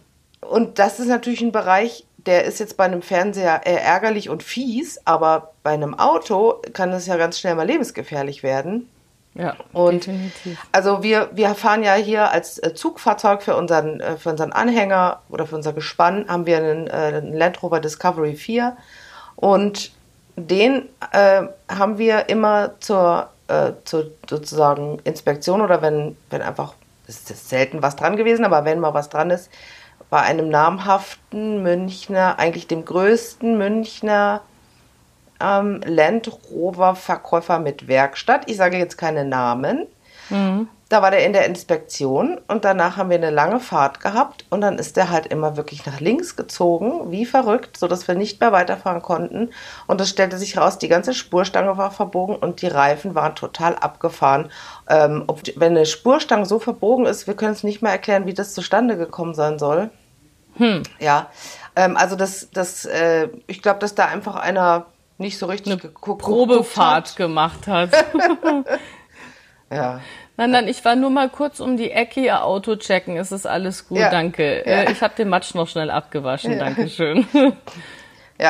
Und 0.47 0.79
das 0.79 0.99
ist 0.99 1.07
natürlich 1.07 1.41
ein 1.41 1.53
Bereich, 1.53 2.05
der 2.26 2.45
ist 2.45 2.61
jetzt 2.61 2.76
bei 2.76 2.85
einem 2.85 3.02
Fernseher 3.02 3.62
eher 3.64 3.83
ärgerlich 3.83 4.29
und 4.29 4.43
fies, 4.43 5.00
aber 5.05 5.52
bei 5.62 5.71
einem 5.71 5.99
Auto 5.99 6.62
kann 6.73 6.93
es 6.93 7.07
ja 7.07 7.17
ganz 7.17 7.38
schnell 7.38 7.55
mal 7.55 7.67
lebensgefährlich 7.67 8.43
werden. 8.43 8.88
Ja, 9.35 9.57
und 9.73 10.07
definitiv. 10.07 10.59
Also 10.73 11.02
wir, 11.02 11.31
wir 11.33 11.55
fahren 11.55 11.83
ja 11.83 11.95
hier 11.95 12.31
als 12.31 12.59
äh, 12.59 12.75
Zugfahrzeug 12.75 13.43
für 13.43 13.57
unseren, 13.57 14.00
äh, 14.00 14.17
für 14.19 14.29
unseren 14.29 14.52
Anhänger 14.52 15.23
oder 15.31 15.47
für 15.47 15.57
unser 15.57 15.73
Gespann 15.73 16.26
haben 16.29 16.45
wir 16.45 16.59
einen, 16.59 16.87
äh, 16.87 16.91
einen 16.91 17.33
Land 17.33 17.62
Rover 17.62 17.81
Discovery 17.81 18.35
4 18.35 18.76
und 19.37 19.93
den 20.37 20.88
äh, 21.12 21.43
haben 21.69 21.97
wir 21.97 22.29
immer 22.29 22.73
zur, 22.81 23.31
äh, 23.49 23.73
zur 23.85 24.11
sozusagen 24.29 24.99
Inspektion 25.05 25.62
oder 25.62 25.81
wenn, 25.81 26.17
wenn 26.29 26.43
einfach, 26.43 26.75
es 27.07 27.31
ist 27.31 27.49
selten 27.49 27.83
was 27.83 27.97
dran 27.97 28.17
gewesen, 28.17 28.45
aber 28.45 28.67
wenn 28.67 28.81
mal 28.81 28.93
was 28.93 29.09
dran 29.09 29.31
ist, 29.31 29.50
bei 30.12 30.21
einem 30.21 30.50
namhaften 30.50 31.62
Münchner, 31.62 32.38
eigentlich 32.38 32.66
dem 32.66 32.85
größten 32.85 33.57
Münchner 33.57 34.42
ähm, 35.40 35.81
Land 35.87 36.31
Rover 36.50 36.97
Verkäufer 36.97 37.59
mit 37.59 37.88
Werkstatt. 37.88 38.42
Ich 38.45 38.59
sage 38.59 38.76
jetzt 38.76 38.99
keine 38.99 39.25
Namen. 39.25 39.87
Mhm. 40.28 40.69
Da 40.90 41.00
war 41.00 41.11
der 41.11 41.25
in 41.25 41.33
der 41.33 41.47
Inspektion 41.47 42.38
und 42.47 42.66
danach 42.66 42.99
haben 42.99 43.09
wir 43.09 43.16
eine 43.16 43.31
lange 43.31 43.59
Fahrt 43.59 44.00
gehabt 44.00 44.45
und 44.50 44.61
dann 44.61 44.78
ist 44.78 44.99
der 44.99 45.09
halt 45.09 45.28
immer 45.28 45.57
wirklich 45.57 45.87
nach 45.87 46.00
links 46.00 46.37
gezogen, 46.37 47.11
wie 47.11 47.25
verrückt, 47.25 47.78
sodass 47.78 48.07
wir 48.07 48.14
nicht 48.14 48.38
mehr 48.38 48.52
weiterfahren 48.52 49.00
konnten. 49.00 49.49
Und 49.87 49.99
es 50.02 50.11
stellte 50.11 50.37
sich 50.37 50.59
raus, 50.59 50.76
die 50.76 50.88
ganze 50.88 51.14
Spurstange 51.14 51.78
war 51.78 51.90
verbogen 51.90 52.37
und 52.37 52.61
die 52.61 52.66
Reifen 52.66 53.14
waren 53.14 53.35
total 53.35 53.76
abgefahren. 53.76 54.50
Ähm, 54.90 55.25
ob, 55.28 55.40
wenn 55.57 55.75
eine 55.75 55.87
Spurstange 55.87 56.45
so 56.45 56.59
verbogen 56.59 57.07
ist, 57.07 57.26
wir 57.26 57.33
können 57.33 57.52
es 57.52 57.64
nicht 57.64 57.81
mehr 57.81 57.92
erklären, 57.92 58.26
wie 58.26 58.35
das 58.35 58.52
zustande 58.52 58.99
gekommen 58.99 59.33
sein 59.33 59.59
soll. 59.59 59.88
Hm. 60.57 60.83
Ja, 60.99 61.31
ähm, 61.77 61.97
also 61.97 62.17
das, 62.17 62.51
das, 62.53 62.85
äh, 62.85 63.29
ich 63.47 63.63
glaube, 63.63 63.79
dass 63.81 63.95
da 63.95 64.07
einfach 64.07 64.37
einer 64.37 64.87
nicht 65.19 65.39
so 65.39 65.47
richtig 65.47 65.73
eine 65.73 65.81
geguckt, 65.81 66.23
Probefahrt 66.23 67.11
hat. 67.11 67.17
gemacht 67.17 67.67
hat. 67.67 67.91
ja. 69.71 70.01
Nein, 70.37 70.51
nein, 70.51 70.69
ich 70.69 70.85
war 70.85 70.97
nur 70.97 71.11
mal 71.11 71.29
kurz 71.29 71.61
um 71.61 71.77
die 71.77 71.91
Ecke, 71.91 72.21
ihr 72.21 72.45
Auto 72.45 72.77
checken. 72.77 73.17
Es 73.17 73.33
ist 73.33 73.47
alles 73.47 73.89
gut, 73.89 73.99
ja. 73.99 74.11
danke. 74.11 74.63
Ja. 74.67 74.83
Äh, 74.83 74.93
ich 74.93 75.03
habe 75.03 75.15
den 75.15 75.29
Matsch 75.29 75.55
noch 75.55 75.69
schnell 75.69 75.91
abgewaschen, 75.91 76.53
ja. 76.53 76.59
danke 76.59 76.89
schön. 76.89 77.27
Ja. 77.33 77.53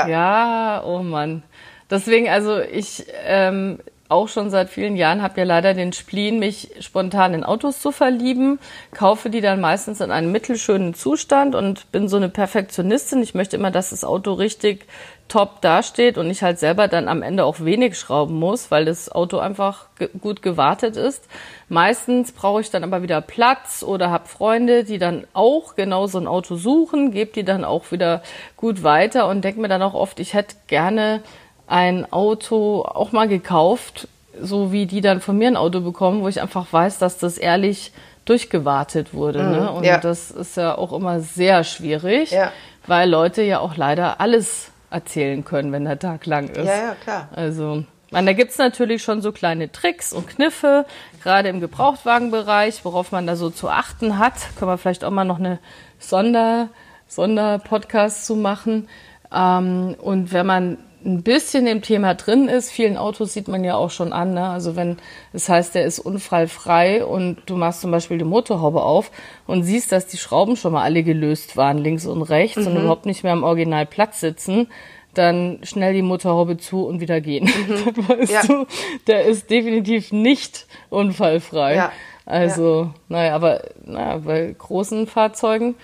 Ja, 0.09 0.83
oh 0.87 1.01
Mann. 1.03 1.43
Deswegen, 1.91 2.27
also 2.31 2.59
ich 2.59 3.05
ähm, 3.25 3.81
auch 4.13 4.29
schon 4.29 4.51
seit 4.51 4.71
vielen 4.71 4.97
Jahren 4.97 5.23
habe 5.23 5.41
ja 5.41 5.45
leider 5.45 5.75
den 5.75 5.93
Spleen, 5.93 6.39
mich 6.39 6.71
spontan 6.81 7.35
in 7.35 7.45
Autos 7.45 7.81
zu 7.81 7.91
verlieben, 7.91 8.61
kaufe 8.93 9.31
die 9.31 9.41
dann 9.41 9.61
meistens 9.61 10.01
in 10.01 10.11
einem 10.11 10.31
mittelschönen 10.31 10.95
Zustand 10.95 11.55
und 11.55 11.91
bin 11.91 12.09
so 12.09 12.17
eine 12.17 12.29
Perfektionistin. 12.29 13.23
Ich 13.23 13.35
möchte 13.35 13.57
immer, 13.57 13.71
dass 13.71 13.91
das 13.91 14.05
Auto 14.05 14.35
richtig 14.35 14.87
top 15.33 15.63
dasteht 15.63 16.19
und 16.19 16.29
ich 16.29 16.43
halt 16.43 16.59
selber 16.59 16.89
dann 16.89 17.09
am 17.09 17.23
Ende 17.23 17.47
auch 17.47 17.61
wenig 17.61 17.99
schrauben 17.99 18.39
muss, 18.39 18.71
weil 18.71 18.85
das 18.85 19.11
Auto 19.11 19.39
einfach 19.39 19.87
ge 19.99 20.11
gut 20.21 20.43
gewartet 20.43 20.97
ist. 20.97 21.27
Meistens 21.71 22.33
brauche 22.33 22.61
ich 22.61 22.71
dann 22.71 22.85
aber 22.85 23.03
wieder 23.03 23.23
Platz 23.23 23.83
oder 23.83 24.11
habe 24.11 24.29
Freunde, 24.29 24.85
die 24.85 24.99
dann 24.99 25.27
auch 25.33 25.75
genau 25.75 26.07
so 26.07 26.19
ein 26.19 26.27
Auto 26.27 26.57
suchen, 26.57 27.13
gebe 27.13 27.33
die 27.33 27.45
dann 27.45 27.65
auch 27.65 27.93
wieder 27.93 28.23
gut 28.59 28.83
weiter 28.83 29.27
und 29.27 29.43
denke 29.43 29.61
mir 29.61 29.69
dann 29.69 29.81
auch 29.81 29.95
oft, 29.95 30.21
ich 30.21 30.35
hätte 30.35 30.57
gerne 30.67 31.23
ein 31.67 32.11
Auto 32.13 32.83
auch 32.83 33.13
mal 33.13 33.29
gekauft, 33.29 34.09
so 34.41 34.73
wie 34.73 34.87
die 34.87 35.01
dann 35.01 35.21
von 35.21 35.37
mir 35.37 35.49
ein 35.49 35.57
Auto 35.57 35.81
bekommen, 35.81 36.23
wo 36.23 36.29
ich 36.29 36.41
einfach 36.41 36.73
weiß, 36.73 36.99
dass 36.99 37.19
das 37.19 37.39
ehrlich 37.39 37.93
durchgewartet 38.25 39.15
wurde. 39.15 39.43
Mhm, 39.43 39.51
ne? 39.51 39.73
Und 39.73 39.85
ja. 39.85 39.99
das 39.99 40.31
ist 40.31 40.57
ja 40.57 40.77
auch 40.77 40.93
immer 40.93 41.21
sehr 41.21 41.65
schwierig, 41.65 42.31
ja. 42.31 42.53
weil 42.87 43.09
Leute 43.11 43.43
ja 43.43 43.61
auch 43.61 43.77
leider 43.77 44.21
alles 44.21 44.71
erzählen 44.91 45.45
können, 45.45 45.73
wenn 45.73 45.85
der 45.85 45.99
Tag 45.99 46.27
lang 46.27 46.49
ist. 46.49 46.67
Ja, 46.67 46.77
ja, 46.77 46.97
klar. 47.03 47.29
Also, 47.35 47.85
man, 48.11 48.27
da 48.27 48.35
gibt's 48.35 48.59
natürlich 48.59 49.03
schon 49.03 49.23
so 49.23 49.33
kleine 49.33 49.73
Tricks 49.73 50.13
und 50.13 50.29
Kniffe, 50.29 50.85
gerade 51.23 51.49
im 51.49 51.61
Gebrauchtwagenbereich, 51.61 52.85
worauf 52.85 53.11
man 53.11 53.27
da 53.27 53.37
so 53.37 53.49
zu 53.49 53.71
achten 53.71 54.19
hat. 54.19 54.35
Können 54.59 54.71
wir 54.71 54.79
vielleicht 54.79 55.05
auch 55.05 55.11
mal 55.11 55.25
noch 55.25 55.39
eine 55.39 55.59
Sonder, 55.99 56.69
Sonderpodcast 57.09 58.27
zu 58.27 58.37
machen. 58.37 58.89
Ähm, 59.35 59.97
und 60.01 60.33
wenn 60.33 60.47
man 60.47 60.79
ein 61.05 61.23
bisschen 61.23 61.67
im 61.67 61.83
Thema 61.83 62.15
drin 62.15 62.49
ist. 62.49 62.71
Vielen 62.71 62.97
Autos 62.97 63.33
sieht 63.33 63.49
man 63.49 63.65
ja 63.65 63.75
auch 63.75 63.91
schon 63.91 64.13
an. 64.13 64.35
Ne? 64.35 64.49
Also 64.49 64.77
wenn 64.77 64.99
das 65.33 65.49
heißt, 65.49 65.75
der 65.75 65.85
ist 65.85 65.99
unfallfrei 65.99 67.05
und 67.05 67.39
du 67.47 67.57
machst 67.57 67.81
zum 67.81 67.91
Beispiel 67.91 68.19
die 68.19 68.25
Motorhaube 68.25 68.83
auf 68.83 69.11
und 69.47 69.63
siehst, 69.63 69.93
dass 69.93 70.07
die 70.07 70.19
Schrauben 70.19 70.57
schon 70.57 70.73
mal 70.73 70.83
alle 70.83 71.03
gelöst 71.03 71.57
waren, 71.57 71.79
links 71.79 72.07
und 72.07 72.23
rechts 72.23 72.59
mhm. 72.59 72.67
und 72.69 72.77
überhaupt 72.77 73.07
nicht 73.07 73.25
mehr 73.25 73.33
am 73.33 73.45
Original 73.45 73.87
Platz 73.87 74.21
sitzen, 74.21 74.69
dann 75.15 75.59
schnell 75.63 75.93
die 75.93 76.03
Motorhaube 76.03 76.57
zu 76.57 76.87
und 76.87 77.01
wieder 77.01 77.21
gehen. 77.21 77.45
Mhm. 77.45 77.95
dann 77.97 78.09
weißt 78.09 78.33
ja. 78.33 78.43
du, 78.43 78.67
der 79.07 79.25
ist 79.25 79.51
definitiv 79.51 80.13
nicht 80.13 80.67
unfallfrei. 80.91 81.75
Ja. 81.77 81.93
Also, 82.25 82.83
ja. 82.83 82.95
naja, 83.09 83.35
aber 83.35 83.63
naja, 83.85 84.19
bei 84.19 84.55
großen 84.57 85.07
Fahrzeugen 85.07 85.75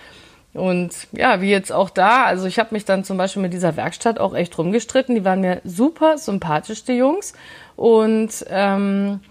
und 0.59 0.91
ja, 1.13 1.41
wie 1.41 1.49
jetzt 1.49 1.71
auch 1.71 1.89
da, 1.89 2.25
also 2.25 2.45
ich 2.45 2.59
habe 2.59 2.73
mich 2.73 2.83
dann 2.83 3.03
zum 3.03 3.17
Beispiel 3.17 3.41
mit 3.41 3.53
dieser 3.53 3.77
Werkstatt 3.77 4.19
auch 4.19 4.35
echt 4.35 4.57
rumgestritten. 4.57 5.15
Die 5.15 5.23
waren 5.23 5.41
mir 5.41 5.61
super 5.63 6.17
sympathisch, 6.17 6.83
die 6.83 6.93
Jungs. 6.93 7.33
Und 7.77 8.45
ähm, 8.49 9.21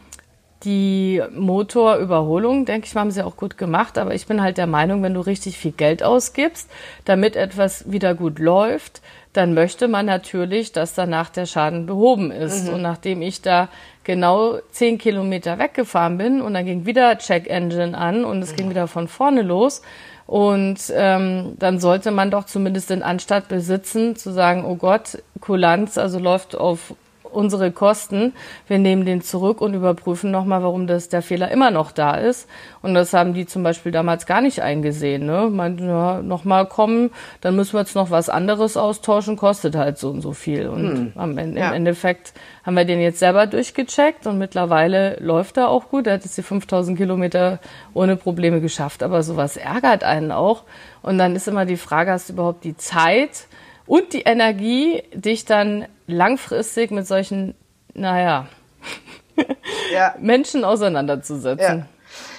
die 0.65 1.23
Motorüberholung, 1.35 2.65
denke 2.65 2.87
ich 2.87 2.97
haben 2.97 3.11
sie 3.11 3.25
auch 3.25 3.37
gut 3.37 3.59
gemacht. 3.59 3.99
Aber 3.99 4.15
ich 4.15 4.27
bin 4.27 4.43
halt 4.43 4.57
der 4.57 4.67
Meinung, 4.67 5.03
wenn 5.03 5.15
du 5.15 5.21
richtig 5.21 5.59
viel 5.59 5.73
Geld 5.73 6.03
ausgibst, 6.03 6.71
damit 7.05 7.37
etwas 7.37 7.93
wieder 7.93 8.15
gut 8.15 8.39
läuft, 8.39 9.03
dann 9.35 9.53
möchte 9.53 9.87
man 9.87 10.07
natürlich, 10.07 10.73
dass 10.73 10.95
danach 10.95 11.29
der 11.29 11.47
Schaden 11.47 11.85
behoben 11.85 12.31
ist. 12.31 12.69
Mhm. 12.69 12.75
Und 12.75 12.83
nachdem 12.83 13.21
ich 13.21 13.43
da 13.43 13.69
genau 14.03 14.59
zehn 14.71 14.97
Kilometer 14.97 15.59
weggefahren 15.59 16.17
bin 16.17 16.41
und 16.41 16.55
dann 16.55 16.65
ging 16.65 16.87
wieder 16.87 17.19
Check 17.19 17.51
Engine 17.51 17.97
an 17.97 18.25
und 18.25 18.41
es 18.41 18.53
mhm. 18.53 18.57
ging 18.57 18.71
wieder 18.71 18.89
von 18.89 19.07
vorne 19.07 19.43
los, 19.43 19.83
und 20.29 20.93
ähm, 20.95 21.55
dann 21.59 21.81
sollte 21.81 22.11
man 22.11 22.31
doch 22.31 22.45
zumindest 22.45 22.91
den 22.91 23.03
Anstatt 23.03 23.49
besitzen, 23.49 24.15
zu 24.15 24.31
sagen, 24.31 24.67
oh 24.67 24.77
Gott, 24.77 25.23
Kulanz, 25.41 25.97
also 25.97 26.19
läuft 26.19 26.55
auf 26.55 26.93
unsere 27.39 27.71
Kosten. 27.71 28.35
Wir 28.67 28.79
nehmen 28.79 29.05
den 29.05 29.23
zurück 29.23 29.61
und 29.61 29.73
überprüfen 29.73 30.33
nochmal, 30.33 30.63
warum 30.65 30.89
das 30.89 31.09
der 31.09 31.23
Fehler 31.23 31.51
immer 31.53 31.71
noch 31.71 31.93
da 31.93 32.17
ist. 32.17 32.49
Und 32.83 32.95
das 32.95 33.13
haben 33.13 33.33
die 33.33 33.47
zum 33.47 33.63
Beispiel 33.63 33.93
damals 33.93 34.27
gar 34.27 34.41
nicht 34.41 34.61
eingesehen. 34.61 35.25
Ne? 35.25 35.49
Meinten, 35.51 35.89
ja, 35.89 36.21
nochmal 36.21 36.67
kommen, 36.67 37.11
dann 37.41 37.55
müssen 37.55 37.75
wir 37.75 37.81
jetzt 37.81 37.95
noch 37.95 38.11
was 38.11 38.29
anderes 38.29 38.77
austauschen, 38.77 39.37
kostet 39.37 39.77
halt 39.77 39.99
so 39.99 40.11
und 40.11 40.21
so 40.21 40.33
viel. 40.33 40.69
Und 40.69 40.83
hm. 40.83 41.13
am 41.15 41.39
Ende, 41.39 41.61
ja. 41.61 41.69
im 41.69 41.75
Endeffekt 41.75 42.33
haben 42.65 42.75
wir 42.75 42.85
den 42.85 43.01
jetzt 43.01 43.21
selber 43.21 43.47
durchgecheckt 43.47 44.27
und 44.27 44.37
mittlerweile 44.37 45.17
läuft 45.21 45.57
er 45.57 45.69
auch 45.69 45.89
gut. 45.89 46.09
Er 46.09 46.15
hat 46.15 46.25
jetzt 46.25 46.37
die 46.37 46.43
5000 46.43 46.99
Kilometer 46.99 47.61
ohne 47.95 48.17
Probleme 48.17 48.61
geschafft. 48.61 49.03
Aber 49.05 49.23
sowas 49.23 49.57
ärgert 49.57 50.03
einen 50.03 50.33
auch. 50.33 50.65
Und 51.03 51.19
dann 51.19 51.37
ist 51.37 51.47
immer 51.47 51.67
die 51.67 51.77
Frage, 51.77 52.11
hast 52.11 52.29
du 52.29 52.33
überhaupt 52.33 52.65
die 52.65 52.77
Zeit, 52.77 53.47
und 53.89 54.13
die 54.13 54.23
Energie, 54.23 55.03
dich 55.13 55.47
dann 55.47 55.87
langfristig 56.07 56.91
mit 56.91 57.07
solchen, 57.07 57.55
naja, 57.95 58.47
ja. 59.93 60.15
Menschen 60.21 60.63
auseinanderzusetzen. 60.63 61.87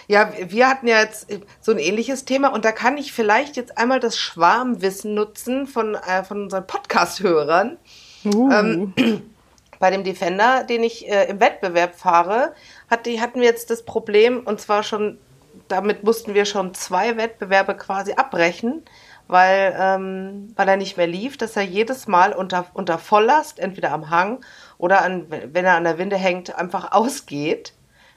Ja. 0.08 0.30
ja. 0.30 0.52
wir 0.52 0.68
hatten 0.70 0.88
ja 0.88 1.00
jetzt 1.00 1.28
so 1.60 1.72
ein 1.72 1.80
ähnliches 1.80 2.26
Thema 2.26 2.50
und 2.50 2.66
da 2.66 2.72
kann 2.72 2.98
ich 2.98 3.12
vielleicht 3.12 3.58
jetzt 3.58 3.78
einmal 3.78 4.00
das 4.00 4.18
Schwarmwissen 4.18 5.16
nutzen 5.16 5.66
von, 5.66 5.96
äh, 5.96 6.24
von 6.24 6.44
unseren 6.44 6.68
Podcast-Hörern. 6.68 7.78
Uh. 8.26 8.52
Ähm, 8.52 8.94
bei 9.80 9.90
dem 9.90 10.04
Defender, 10.04 10.64
den 10.64 10.84
ich 10.84 11.10
äh, 11.10 11.26
im 11.30 11.40
Wettbewerb 11.40 11.96
fahre, 11.96 12.54
hatte, 12.90 13.20
hatten 13.20 13.40
wir 13.40 13.48
jetzt 13.48 13.72
das 13.72 13.84
Problem 13.84 14.42
und 14.46 14.62
zwar 14.62 14.84
schon, 14.84 15.18
damit 15.68 16.04
mussten 16.04 16.36
wir 16.36 16.46
schon 16.46 16.74
zwei 16.76 17.18
Wettbewerbe 17.18 17.76
quasi 17.76 18.14
abbrechen, 18.14 18.84
weil, 19.30 19.76
ähm, 19.80 20.52
weil 20.56 20.68
er 20.68 20.76
nicht 20.76 20.98
mehr 20.98 21.08
lief, 21.08 21.38
dass 21.38 21.56
er 21.56 21.62
jedes 21.62 22.08
Mal 22.08 22.34
unter, 22.34 22.66
unter 22.74 22.98
Volllast, 22.98 23.60
entweder 23.60 23.92
am 23.92 24.10
Hang 24.10 24.44
oder 24.80 25.04
an, 25.04 25.28
wenn 25.30 25.66
er 25.66 25.76
an 25.76 25.84
der 25.84 26.00
Winde 26.00 26.18
hängt, 26.18 26.56
einfach 26.56 26.92
ausgeht. 26.92 27.74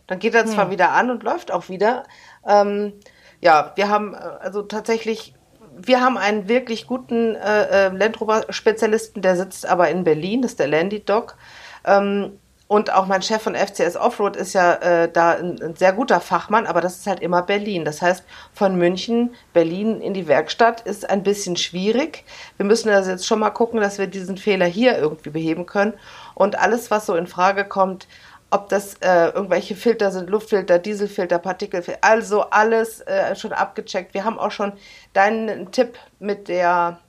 Dann 0.07 0.19
geht 0.19 0.35
er 0.35 0.47
zwar 0.47 0.65
hm. 0.65 0.73
wieder 0.73 0.91
an 0.93 1.11
und 1.11 1.23
läuft 1.23 1.53
auch 1.53 1.69
wieder. 1.69 2.05
Ähm, 2.47 2.95
ja, 3.41 3.73
wir 3.77 3.89
haben 3.89 4.15
äh, 4.15 4.17
also 4.41 4.63
tatsächlich 4.63 5.35
wir 5.77 6.01
haben 6.01 6.19
einen 6.19 6.49
wirklich 6.49 6.87
guten 6.87 7.35
äh, 7.35 7.87
äh 7.87 7.89
Land 7.89 8.21
Rover 8.21 8.45
Spezialisten, 8.51 9.23
der 9.23 9.37
sitzt 9.37 9.67
aber 9.67 9.89
in 9.89 10.05
Berlin, 10.05 10.43
das 10.43 10.53
ist 10.53 10.61
der 10.61 10.69
Landy 10.69 11.05
Doc. 11.05 11.37
Ähm, 11.85 12.39
und 12.73 12.91
auch 12.91 13.05
mein 13.05 13.21
Chef 13.21 13.43
von 13.43 13.55
FCS 13.55 13.97
Offroad 13.97 14.35
ist 14.35 14.55
ja 14.55 14.73
äh, 14.77 15.13
da 15.13 15.33
ein, 15.33 15.61
ein, 15.61 15.77
sehr 15.77 15.93
guter 15.93 16.21
Fachmann, 16.21 16.67
aber 16.67 16.81
das 16.81 16.97
ist 16.97 17.07
halt 17.07 17.21
immer 17.21 17.43
Berlin. 17.43 17.85
Das 17.85 18.01
heißt, 18.01 18.25
von 18.55 18.77
München, 18.77 19.35
Berlin 19.53 20.01
in 20.01 20.15
die 20.15 20.27
Werkstatt 20.27 20.81
ist 20.81 21.11
ein 21.11 21.23
bisschen 21.23 21.59
schwierig. 21.59 22.25
Wir 22.57 22.65
müssen 22.65 22.89
also 22.89 23.11
jetzt 23.11 23.27
schon 23.27 23.41
mal 23.41 23.51
gucken, 23.51 23.79
dass 23.79 23.99
wir 23.99 24.07
diesen 24.07 24.39
Fehler 24.39 24.65
hier 24.65 24.97
irgendwie 24.97 25.29
beheben 25.29 25.67
können. 25.67 25.93
Und 26.35 26.59
alles, 26.59 26.91
was 26.91 27.05
so 27.05 27.15
in 27.15 27.27
Frage 27.27 27.67
kommt, 27.67 28.09
ob 28.51 28.71
das 28.71 28.95
äh, 29.01 29.27
irgendwelche 29.27 29.77
Filter 29.77 30.11
sind, 30.11 30.31
Luftfilter, 30.31 30.79
Dieselfilter, 30.79 31.39
Partikelfilter, 31.39 31.99
also 32.01 32.45
alles 32.49 33.03
äh, 33.03 33.37
schon 33.37 33.53
abgecheckt. 33.53 34.15
Wir 34.15 34.25
haben 34.25 34.39
auch 34.39 34.51
schon 34.51 34.73
deinen 35.13 35.73
Tipp 35.73 35.99
mit 36.21 36.49
der, 36.49 37.01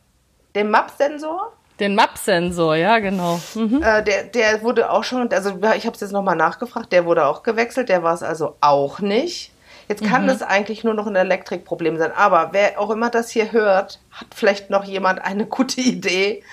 dem 0.56 0.72
MAP-Sensor 0.72 1.54
den 1.80 1.96
MAP-Sensor, 1.96 2.76
ja, 2.76 3.00
genau. 3.00 3.40
Mhm. 3.56 3.82
Äh, 3.82 4.04
der, 4.04 4.24
der 4.26 4.62
wurde 4.62 4.92
auch 4.92 5.04
schon, 5.04 5.32
also 5.32 5.58
ich 5.76 5.86
habe 5.86 5.96
es 5.96 6.02
jetzt 6.02 6.12
nochmal 6.12 6.36
nachgefragt, 6.36 6.92
der 6.92 7.06
wurde 7.06 7.26
auch 7.26 7.44
gewechselt, 7.44 7.90
der 7.90 8.04
war 8.04 8.14
es 8.14 8.24
also 8.24 8.56
auch 8.62 9.00
nicht. 9.00 9.52
Jetzt 9.90 10.04
kann 10.04 10.24
mhm. 10.24 10.28
das 10.28 10.42
eigentlich 10.42 10.84
nur 10.84 10.94
noch 10.94 11.08
ein 11.08 11.16
Elektrikproblem 11.16 11.98
sein. 11.98 12.12
Aber 12.16 12.50
wer 12.52 12.80
auch 12.80 12.90
immer 12.90 13.10
das 13.10 13.30
hier 13.30 13.52
hört, 13.52 14.00
hat 14.12 14.28
vielleicht 14.34 14.70
noch 14.70 14.86
jemand 14.86 15.22
eine 15.22 15.46
gute 15.46 15.82
Idee, 15.82 16.44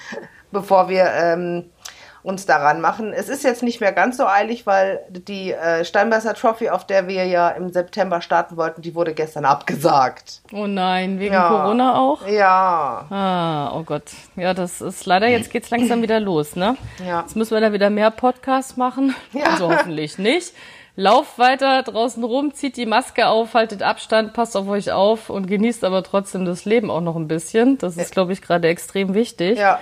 bevor 0.50 0.88
wir 0.88 1.04
ähm, 1.14 1.70
uns 2.22 2.46
daran 2.46 2.80
machen. 2.80 3.12
Es 3.12 3.28
ist 3.28 3.44
jetzt 3.44 3.62
nicht 3.62 3.80
mehr 3.80 3.92
ganz 3.92 4.16
so 4.16 4.26
eilig, 4.26 4.66
weil 4.66 5.00
die 5.08 5.52
äh, 5.52 5.84
Steinbeißer 5.84 6.34
Trophy, 6.34 6.68
auf 6.68 6.86
der 6.86 7.08
wir 7.08 7.26
ja 7.26 7.48
im 7.48 7.70
September 7.70 8.20
starten 8.20 8.56
wollten, 8.56 8.82
die 8.82 8.94
wurde 8.94 9.14
gestern 9.14 9.44
abgesagt. 9.44 10.42
Oh 10.52 10.66
nein, 10.66 11.18
wegen 11.18 11.34
ja. 11.34 11.48
Corona 11.48 11.98
auch? 11.98 12.26
Ja. 12.26 13.06
Ah, 13.10 13.72
oh 13.74 13.82
Gott. 13.84 14.10
Ja, 14.36 14.52
das 14.52 14.80
ist 14.80 15.06
leider, 15.06 15.28
jetzt 15.28 15.50
geht's 15.50 15.70
langsam 15.70 16.02
wieder 16.02 16.20
los, 16.20 16.56
ne? 16.56 16.76
Ja. 17.06 17.20
Jetzt 17.20 17.36
müssen 17.36 17.54
wir 17.54 17.60
da 17.60 17.72
wieder 17.72 17.90
mehr 17.90 18.10
Podcasts 18.10 18.76
machen. 18.76 19.14
Ja. 19.32 19.46
Also 19.46 19.70
hoffentlich 19.72 20.18
nicht. 20.18 20.52
Lauft 20.96 21.38
weiter 21.38 21.82
draußen 21.82 22.22
rum, 22.22 22.52
zieht 22.52 22.76
die 22.76 22.84
Maske 22.84 23.28
auf, 23.28 23.54
haltet 23.54 23.82
Abstand, 23.82 24.34
passt 24.34 24.56
auf 24.56 24.68
euch 24.68 24.92
auf 24.92 25.30
und 25.30 25.46
genießt 25.46 25.84
aber 25.84 26.02
trotzdem 26.02 26.44
das 26.44 26.66
Leben 26.66 26.90
auch 26.90 27.00
noch 27.00 27.16
ein 27.16 27.28
bisschen. 27.28 27.78
Das 27.78 27.96
ist, 27.96 28.12
glaube 28.12 28.32
ich, 28.32 28.42
gerade 28.42 28.68
extrem 28.68 29.14
wichtig. 29.14 29.58
Ja. 29.58 29.78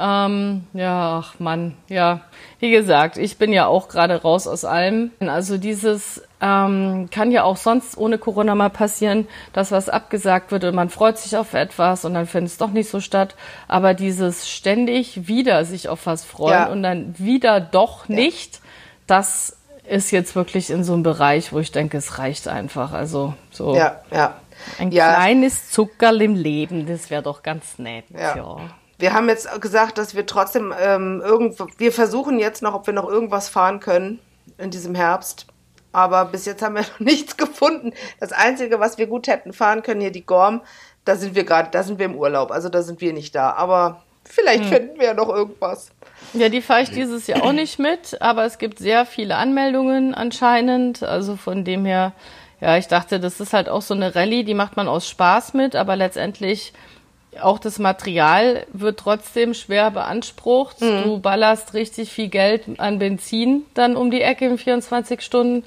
Ähm, 0.00 0.64
ja, 0.74 1.18
ach 1.18 1.40
Mann, 1.40 1.74
ja. 1.88 2.20
Wie 2.60 2.70
gesagt, 2.70 3.18
ich 3.18 3.36
bin 3.36 3.52
ja 3.52 3.66
auch 3.66 3.88
gerade 3.88 4.22
raus 4.22 4.46
aus 4.46 4.64
allem. 4.64 5.10
Also 5.18 5.58
dieses 5.58 6.22
ähm, 6.40 7.08
kann 7.10 7.32
ja 7.32 7.42
auch 7.42 7.56
sonst 7.56 7.98
ohne 7.98 8.18
Corona 8.18 8.54
mal 8.54 8.70
passieren, 8.70 9.26
dass 9.52 9.72
was 9.72 9.88
abgesagt 9.88 10.52
wird 10.52 10.62
und 10.62 10.76
man 10.76 10.88
freut 10.88 11.18
sich 11.18 11.36
auf 11.36 11.52
etwas 11.52 12.04
und 12.04 12.14
dann 12.14 12.26
findet 12.26 12.52
es 12.52 12.58
doch 12.58 12.70
nicht 12.70 12.88
so 12.88 13.00
statt. 13.00 13.34
Aber 13.66 13.92
dieses 13.92 14.48
ständig 14.48 15.26
wieder 15.26 15.64
sich 15.64 15.88
auf 15.88 16.06
was 16.06 16.24
freuen 16.24 16.52
ja. 16.52 16.66
und 16.68 16.84
dann 16.84 17.18
wieder 17.18 17.60
doch 17.60 18.08
nicht, 18.08 18.54
ja. 18.54 18.60
das 19.08 19.56
ist 19.84 20.12
jetzt 20.12 20.36
wirklich 20.36 20.70
in 20.70 20.84
so 20.84 20.92
einem 20.92 21.02
Bereich, 21.02 21.52
wo 21.52 21.58
ich 21.58 21.72
denke, 21.72 21.96
es 21.98 22.18
reicht 22.18 22.46
einfach. 22.46 22.92
Also 22.92 23.34
so. 23.50 23.74
Ja, 23.74 24.00
ja. 24.12 24.36
Ein 24.78 24.92
ja. 24.92 25.14
kleines 25.14 25.70
Zuckerl 25.70 26.20
im 26.22 26.36
Leben, 26.36 26.86
das 26.86 27.10
wäre 27.10 27.22
doch 27.22 27.42
ganz 27.42 27.78
nett. 27.78 28.04
Ja. 28.10 28.36
ja 28.36 28.56
wir 28.98 29.12
haben 29.14 29.28
jetzt 29.28 29.48
gesagt, 29.60 29.98
dass 29.98 30.14
wir 30.14 30.26
trotzdem 30.26 30.74
ähm, 30.78 31.22
irgendwo, 31.24 31.66
wir 31.78 31.92
versuchen 31.92 32.38
jetzt 32.38 32.62
noch, 32.62 32.74
ob 32.74 32.86
wir 32.86 32.94
noch 32.94 33.08
irgendwas 33.08 33.48
fahren 33.48 33.80
können 33.80 34.18
in 34.58 34.70
diesem 34.70 34.94
Herbst. 34.94 35.46
Aber 35.92 36.24
bis 36.26 36.44
jetzt 36.46 36.62
haben 36.62 36.74
wir 36.74 36.82
noch 36.92 37.00
nichts 37.00 37.36
gefunden. 37.36 37.92
Das 38.20 38.32
Einzige, 38.32 38.80
was 38.80 38.98
wir 38.98 39.06
gut 39.06 39.28
hätten 39.28 39.52
fahren 39.52 39.82
können, 39.82 40.00
hier 40.00 40.12
die 40.12 40.26
Gorm, 40.26 40.62
da 41.04 41.16
sind 41.16 41.34
wir 41.34 41.44
gerade, 41.44 41.70
da 41.70 41.82
sind 41.82 41.98
wir 41.98 42.06
im 42.06 42.16
Urlaub. 42.16 42.50
Also 42.50 42.68
da 42.68 42.82
sind 42.82 43.00
wir 43.00 43.12
nicht 43.12 43.34
da. 43.34 43.52
Aber 43.52 44.02
vielleicht 44.24 44.64
hm. 44.64 44.70
finden 44.70 44.98
wir 44.98 45.06
ja 45.06 45.14
noch 45.14 45.28
irgendwas. 45.28 45.90
Ja, 46.34 46.48
die 46.48 46.60
fahre 46.60 46.82
ich 46.82 46.90
dieses 46.90 47.26
Jahr 47.28 47.44
auch 47.44 47.52
nicht 47.52 47.78
mit, 47.78 48.20
aber 48.20 48.44
es 48.44 48.58
gibt 48.58 48.78
sehr 48.78 49.06
viele 49.06 49.36
Anmeldungen 49.36 50.14
anscheinend. 50.14 51.02
Also 51.02 51.36
von 51.36 51.64
dem 51.64 51.84
her, 51.84 52.12
ja, 52.60 52.76
ich 52.76 52.88
dachte, 52.88 53.20
das 53.20 53.40
ist 53.40 53.52
halt 53.52 53.68
auch 53.68 53.82
so 53.82 53.94
eine 53.94 54.14
Rallye, 54.14 54.42
die 54.42 54.54
macht 54.54 54.76
man 54.76 54.88
aus 54.88 55.08
Spaß 55.08 55.54
mit, 55.54 55.76
aber 55.76 55.96
letztendlich 55.96 56.72
auch 57.40 57.58
das 57.58 57.78
Material 57.78 58.66
wird 58.72 58.98
trotzdem 59.00 59.54
schwer 59.54 59.90
beansprucht. 59.90 60.80
Mhm. 60.80 61.02
Du 61.04 61.18
ballerst 61.20 61.74
richtig 61.74 62.10
viel 62.10 62.28
Geld 62.28 62.62
an 62.78 62.98
Benzin 62.98 63.64
dann 63.74 63.96
um 63.96 64.10
die 64.10 64.22
Ecke 64.22 64.46
in 64.46 64.58
24 64.58 65.20
Stunden. 65.20 65.64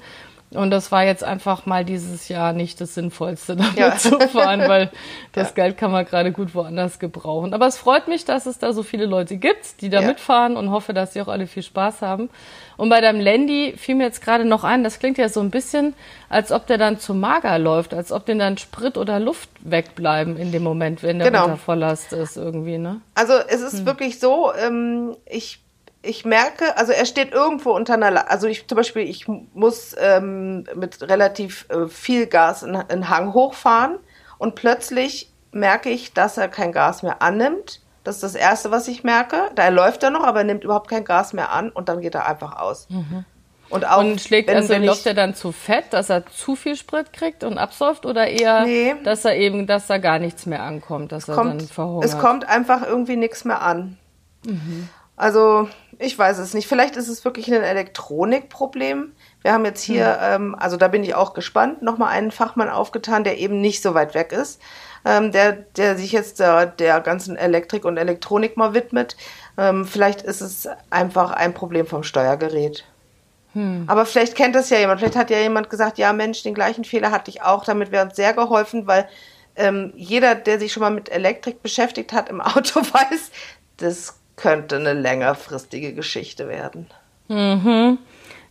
Und 0.54 0.70
das 0.70 0.92
war 0.92 1.04
jetzt 1.04 1.24
einfach 1.24 1.66
mal 1.66 1.84
dieses 1.84 2.28
Jahr 2.28 2.52
nicht 2.52 2.80
das 2.80 2.94
Sinnvollste, 2.94 3.56
damit 3.56 3.76
ja. 3.76 3.96
zu 3.96 4.18
fahren, 4.20 4.60
weil 4.68 4.90
das 5.32 5.48
ja. 5.48 5.54
Geld 5.64 5.78
kann 5.78 5.92
man 5.92 6.04
gerade 6.04 6.32
gut 6.32 6.54
woanders 6.54 6.98
gebrauchen. 6.98 7.54
Aber 7.54 7.66
es 7.66 7.78
freut 7.78 8.08
mich, 8.08 8.24
dass 8.24 8.46
es 8.46 8.58
da 8.58 8.72
so 8.72 8.82
viele 8.82 9.06
Leute 9.06 9.36
gibt, 9.36 9.80
die 9.80 9.90
da 9.90 10.00
ja. 10.00 10.08
mitfahren 10.08 10.56
und 10.56 10.70
hoffe, 10.70 10.92
dass 10.92 11.12
sie 11.12 11.22
auch 11.22 11.28
alle 11.28 11.46
viel 11.46 11.62
Spaß 11.62 12.02
haben. 12.02 12.30
Und 12.76 12.88
bei 12.88 13.00
deinem 13.00 13.20
Landy 13.20 13.74
fiel 13.76 13.94
mir 13.94 14.04
jetzt 14.04 14.22
gerade 14.22 14.44
noch 14.44 14.64
ein, 14.64 14.82
das 14.82 14.98
klingt 14.98 15.18
ja 15.18 15.28
so 15.28 15.40
ein 15.40 15.50
bisschen, 15.50 15.94
als 16.28 16.50
ob 16.50 16.66
der 16.66 16.78
dann 16.78 16.98
zu 16.98 17.14
mager 17.14 17.58
läuft, 17.58 17.94
als 17.94 18.12
ob 18.12 18.26
den 18.26 18.38
dann 18.38 18.58
Sprit 18.58 18.96
oder 18.96 19.20
Luft 19.20 19.50
wegbleiben 19.60 20.36
in 20.36 20.52
dem 20.52 20.62
Moment, 20.62 21.02
wenn 21.02 21.18
der 21.18 21.30
genau. 21.30 21.44
unter 21.44 21.56
Volllast 21.58 22.12
ist 22.12 22.36
irgendwie, 22.36 22.78
ne? 22.78 23.00
Also 23.14 23.34
es 23.34 23.60
ist 23.60 23.80
hm. 23.80 23.86
wirklich 23.86 24.18
so, 24.18 24.52
ähm, 24.54 25.16
ich 25.26 25.61
ich 26.02 26.24
merke, 26.24 26.76
also 26.76 26.92
er 26.92 27.06
steht 27.06 27.32
irgendwo 27.32 27.70
unter 27.70 27.94
einer, 27.94 28.30
also 28.30 28.48
ich 28.48 28.66
zum 28.66 28.76
Beispiel, 28.76 29.02
ich 29.02 29.28
muss 29.28 29.94
ähm, 29.98 30.64
mit 30.74 31.00
relativ 31.02 31.66
äh, 31.68 31.86
viel 31.86 32.26
Gas 32.26 32.64
einen 32.64 33.08
Hang 33.08 33.32
hochfahren 33.34 33.98
und 34.38 34.56
plötzlich 34.56 35.30
merke 35.52 35.90
ich, 35.90 36.12
dass 36.12 36.38
er 36.38 36.48
kein 36.48 36.72
Gas 36.72 37.02
mehr 37.02 37.22
annimmt. 37.22 37.80
Das 38.04 38.16
ist 38.16 38.24
das 38.24 38.34
Erste, 38.34 38.72
was 38.72 38.88
ich 38.88 39.04
merke. 39.04 39.50
Da 39.54 39.68
läuft 39.68 40.02
er 40.02 40.10
noch, 40.10 40.24
aber 40.24 40.40
er 40.40 40.44
nimmt 40.44 40.64
überhaupt 40.64 40.90
kein 40.90 41.04
Gas 41.04 41.32
mehr 41.32 41.52
an 41.52 41.70
und 41.70 41.88
dann 41.88 42.00
geht 42.00 42.16
er 42.16 42.26
einfach 42.26 42.56
aus. 42.58 42.88
Mhm. 42.90 43.24
Und, 43.68 43.86
auch, 43.86 44.00
und 44.00 44.20
schlägt, 44.20 44.48
wenn, 44.48 44.56
also 44.56 44.70
wenn 44.70 44.84
läuft 44.84 45.06
er 45.06 45.14
dann 45.14 45.34
zu 45.34 45.52
fett, 45.52 45.92
dass 45.92 46.10
er 46.10 46.26
zu 46.26 46.56
viel 46.56 46.76
Sprit 46.76 47.12
kriegt 47.12 47.42
und 47.44 47.56
absäuft 47.56 48.04
oder 48.04 48.26
eher, 48.26 48.64
nee. 48.64 48.94
dass 49.04 49.24
er 49.24 49.36
eben, 49.36 49.66
dass 49.66 49.86
da 49.86 49.98
gar 49.98 50.18
nichts 50.18 50.44
mehr 50.44 50.62
ankommt, 50.62 51.12
dass 51.12 51.22
es 51.22 51.28
er 51.30 51.34
kommt, 51.36 51.60
dann 51.60 51.68
verhungert? 51.68 52.04
Es 52.04 52.18
kommt 52.18 52.46
einfach 52.46 52.86
irgendwie 52.86 53.16
nichts 53.16 53.44
mehr 53.44 53.62
an. 53.62 53.96
Mhm. 54.44 54.88
Also 55.22 55.68
ich 56.00 56.18
weiß 56.18 56.38
es 56.38 56.52
nicht. 56.52 56.66
Vielleicht 56.66 56.96
ist 56.96 57.06
es 57.06 57.24
wirklich 57.24 57.46
ein 57.46 57.62
Elektronikproblem. 57.62 59.12
Wir 59.42 59.52
haben 59.52 59.64
jetzt 59.64 59.80
hier, 59.80 60.18
mhm. 60.20 60.46
ähm, 60.46 60.56
also 60.58 60.76
da 60.76 60.88
bin 60.88 61.04
ich 61.04 61.14
auch 61.14 61.32
gespannt, 61.32 61.80
nochmal 61.80 62.08
einen 62.08 62.32
Fachmann 62.32 62.68
aufgetan, 62.68 63.22
der 63.22 63.38
eben 63.38 63.60
nicht 63.60 63.84
so 63.84 63.94
weit 63.94 64.16
weg 64.16 64.32
ist, 64.32 64.60
ähm, 65.04 65.30
der, 65.30 65.52
der 65.52 65.96
sich 65.96 66.10
jetzt 66.10 66.40
äh, 66.40 66.68
der 66.76 67.00
ganzen 67.00 67.36
Elektrik 67.36 67.84
und 67.84 67.98
Elektronik 67.98 68.56
mal 68.56 68.74
widmet. 68.74 69.16
Ähm, 69.56 69.86
vielleicht 69.86 70.22
ist 70.22 70.40
es 70.40 70.68
einfach 70.90 71.30
ein 71.30 71.54
Problem 71.54 71.86
vom 71.86 72.02
Steuergerät. 72.02 72.84
Hm. 73.52 73.84
Aber 73.86 74.06
vielleicht 74.06 74.34
kennt 74.34 74.56
das 74.56 74.70
ja 74.70 74.78
jemand. 74.78 74.98
Vielleicht 74.98 75.14
hat 75.14 75.30
ja 75.30 75.38
jemand 75.38 75.70
gesagt, 75.70 75.98
ja 75.98 76.12
Mensch, 76.12 76.42
den 76.42 76.54
gleichen 76.54 76.82
Fehler 76.82 77.12
hatte 77.12 77.30
ich 77.30 77.42
auch. 77.42 77.64
Damit 77.64 77.92
wäre 77.92 78.06
uns 78.06 78.16
sehr 78.16 78.32
geholfen, 78.32 78.88
weil 78.88 79.08
ähm, 79.54 79.92
jeder, 79.94 80.34
der 80.34 80.58
sich 80.58 80.72
schon 80.72 80.80
mal 80.80 80.90
mit 80.90 81.12
Elektrik 81.12 81.62
beschäftigt 81.62 82.12
hat 82.12 82.28
im 82.28 82.40
Auto, 82.40 82.80
weiß, 82.80 83.30
das 83.76 84.16
könnte 84.36 84.76
eine 84.76 84.94
längerfristige 84.94 85.94
Geschichte 85.94 86.48
werden. 86.48 86.86
Mhm. 87.28 87.98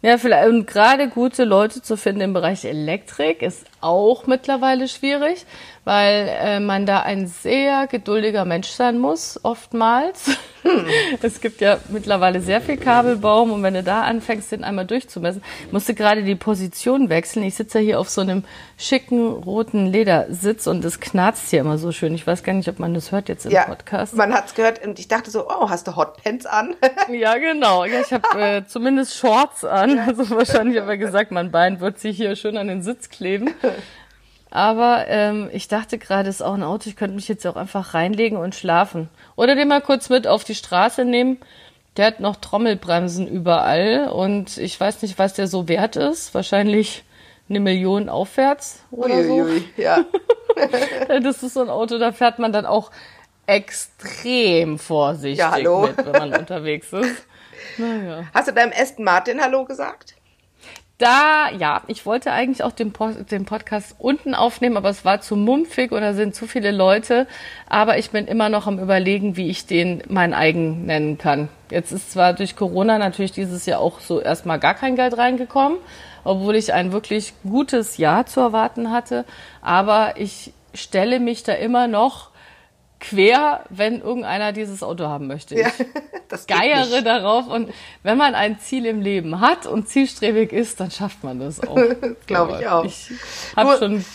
Ja, 0.02 0.17
vielleicht, 0.17 0.48
und 0.50 0.65
gerade 0.65 1.10
gute 1.10 1.44
Leute 1.44 1.82
zu 1.82 1.96
finden 1.96 2.22
im 2.22 2.34
Bereich 2.34 2.65
Elektrik 2.65 3.41
ist 3.41 3.65
auch 3.82 4.28
mittlerweile 4.28 4.88
schwierig, 4.88 5.46
weil 5.84 6.30
äh, 6.30 6.60
man 6.60 6.86
da 6.86 7.02
ein 7.02 7.28
sehr 7.28 7.88
geduldiger 7.88 8.46
Mensch 8.46 8.70
sein 8.70 9.00
muss, 9.00 9.39
oftmals. 9.44 10.28
Hm. 10.63 10.86
Es 11.24 11.41
gibt 11.41 11.60
ja 11.60 11.80
mittlerweile 11.89 12.39
sehr 12.39 12.62
viel 12.62 12.78
Kabelbaum 12.78 13.52
und 13.52 13.63
wenn 13.63 13.74
du 13.74 13.84
da 13.84 14.02
anfängst, 14.02 14.52
den 14.52 14.63
einmal 14.63 14.86
durchzumessen, 14.86 15.44
musst 15.72 15.89
du 15.89 15.96
gerade 15.96 16.24
die 16.24 16.36
Position 16.36 17.10
wechseln. 17.10 17.44
Ich 17.44 17.56
sitze 17.56 17.80
ja 17.80 17.86
hier 17.86 18.00
auf 18.00 18.10
so 18.10 18.22
einem 18.22 18.44
schicken 18.78 19.28
roten 19.28 19.88
Ledersitz 19.88 20.67
und 20.67 20.86
es 20.86 21.00
knarzt 21.00 21.50
hier 21.50 21.62
immer 21.62 21.78
so 21.78 21.91
schön. 21.91 22.13
Ich 22.13 22.26
weiß 22.26 22.44
gar 22.44 22.54
nicht, 22.54 22.70
ob 22.70 22.80
man 22.80 22.94
das 22.94 23.12
hört 23.12 23.30
jetzt 23.30 23.46
im 23.46 23.52
ja, 23.52 23.65
Podcast. 23.65 24.15
Man 24.15 24.34
hat 24.34 24.48
es 24.48 24.54
gehört 24.54 24.86
und 24.86 25.00
ich 25.00 25.08
dachte 25.08 25.32
so, 25.32 25.48
oh, 25.48 25.70
hast 25.70 25.88
du 25.88 25.96
Hotpants 25.96 26.46
an? 26.46 26.76
ja, 27.12 27.38
genau. 27.38 27.86
Ja, 27.86 28.02
ich 28.02 28.13
habe 28.13 28.39
äh, 28.39 28.65
zumindest 28.65 29.15
Shorts 29.15 29.65
an. 29.65 30.00
Also 30.00 30.30
wahrscheinlich 30.30 30.80
aber 30.82 30.98
gesagt, 30.98 31.32
mein 31.32 31.52
Bein 31.52 31.80
wird 31.80 32.00
sich 32.00 32.17
hier 32.17 32.36
schön 32.36 32.58
an 32.58 32.67
den 32.67 32.82
Sitz 32.82 33.10
kleben. 33.10 33.52
Aber 34.50 35.06
ähm, 35.08 35.50
ich 35.54 35.70
dachte 35.70 35.98
gerade, 35.98 36.30
es 36.30 36.36
ist 36.36 36.42
auch 36.42 36.54
ein 36.54 36.64
Auto, 36.64 36.90
ich 36.90 36.98
könnte 36.98 37.16
mich 37.16 37.30
jetzt 37.30 37.48
auch 37.48 37.56
einfach 37.56 37.94
reinlegen 37.94 38.38
und 38.38 38.54
schlafen. 38.54 39.10
Oder 39.38 39.56
den 39.56 39.70
mal 39.70 39.82
kurz 39.82 40.10
mit 40.10 40.28
auf 40.28 40.44
die 40.44 40.56
Straße 40.56 41.06
nehmen. 41.06 41.38
Der 41.98 42.08
hat 42.08 42.20
noch 42.20 42.36
Trommelbremsen 42.38 43.28
überall 43.28 44.10
und 44.10 44.58
ich 44.58 44.80
weiß 44.80 45.02
nicht, 45.02 45.20
was 45.20 45.34
der 45.34 45.48
so 45.48 45.68
wert 45.68 45.96
ist. 45.96 46.34
Wahrscheinlich 46.34 47.04
eine 47.50 47.60
Million 47.60 48.10
aufwärts 48.10 48.84
oder 48.92 49.16
Uiuiui, 49.16 49.60
so. 49.60 49.82
ja. 49.82 50.06
das 51.22 51.44
ist 51.44 51.54
so 51.54 51.62
ein 51.62 51.70
Auto, 51.70 51.98
da 51.98 52.12
fährt 52.12 52.40
man 52.40 52.54
dann 52.54 52.66
auch 52.66 52.92
extrem 53.46 54.80
vorsichtig 54.80 55.40
ja, 55.40 55.58
mit, 55.58 55.98
wenn 55.98 56.12
man 56.12 56.34
unterwegs 56.40 56.94
ist. 56.94 57.28
Naja. 57.78 58.24
Hast 58.34 58.48
du 58.48 58.54
deinem 58.54 58.72
Aston 58.74 59.04
Martin 59.04 59.42
Hallo 59.42 59.66
gesagt? 59.66 60.16
Da, 61.02 61.50
ja, 61.58 61.82
ich 61.88 62.06
wollte 62.06 62.32
eigentlich 62.32 62.64
auch 62.64 62.72
den, 62.72 62.94
den 63.32 63.46
Podcast 63.46 63.96
unten 64.00 64.36
aufnehmen, 64.36 64.78
aber 64.78 64.90
es 64.90 65.04
war 65.04 65.22
zu 65.22 65.36
mumpfig 65.36 65.92
oder 65.92 66.14
sind 66.14 66.36
zu 66.36 66.48
viele 66.48 66.72
Leute. 66.72 67.28
Aber 67.68 67.98
ich 67.98 68.12
bin 68.12 68.28
immer 68.28 68.50
noch 68.50 68.68
am 68.68 68.80
überlegen, 68.80 69.36
wie 69.38 69.50
ich 69.50 69.66
den 69.66 70.04
mein 70.08 70.34
eigen 70.34 70.86
nennen 70.86 71.18
kann. 71.18 71.50
Jetzt 71.70 71.92
ist 71.92 72.12
zwar 72.12 72.34
durch 72.34 72.56
Corona 72.56 72.98
natürlich 72.98 73.32
dieses 73.32 73.66
Jahr 73.66 73.80
auch 73.80 74.00
so 74.00 74.20
erstmal 74.20 74.60
gar 74.60 74.76
kein 74.76 74.96
Geld 74.96 75.18
reingekommen, 75.18 75.78
obwohl 76.24 76.56
ich 76.56 76.74
ein 76.74 76.92
wirklich 76.92 77.34
gutes 77.44 77.98
Jahr 77.98 78.26
zu 78.26 78.40
erwarten 78.40 78.92
hatte. 78.92 79.26
Aber 79.62 80.14
ich 80.18 80.54
stelle 80.74 81.20
mich 81.20 81.44
da 81.44 81.54
immer 81.54 81.88
noch 81.88 82.31
quer, 83.02 83.66
wenn 83.70 84.00
irgendeiner 84.02 84.54
dieses 84.54 84.82
Auto 84.84 85.06
haben 85.06 85.28
möchte. 85.28 85.56
Ich 85.56 85.62
ja, 85.62 85.72
das 86.30 86.48
geiere 86.48 87.02
darauf 87.02 87.48
und 87.48 87.74
wenn 88.04 88.18
man 88.18 88.36
ein 88.36 88.60
Ziel 88.60 88.86
im 88.86 89.02
Leben 89.02 89.42
hat 89.42 89.66
und 89.66 89.90
zielstrebig 89.90 90.54
ist, 90.54 90.80
dann 90.80 90.92
schafft 90.92 91.24
man 91.24 91.40
das 91.40 91.60
auch. 91.68 91.78
Glaube 92.28 92.60
ich 92.62 92.68
auch. 92.68 92.86
Ich 92.86 93.12
hab 93.58 93.78
schon, 93.80 94.06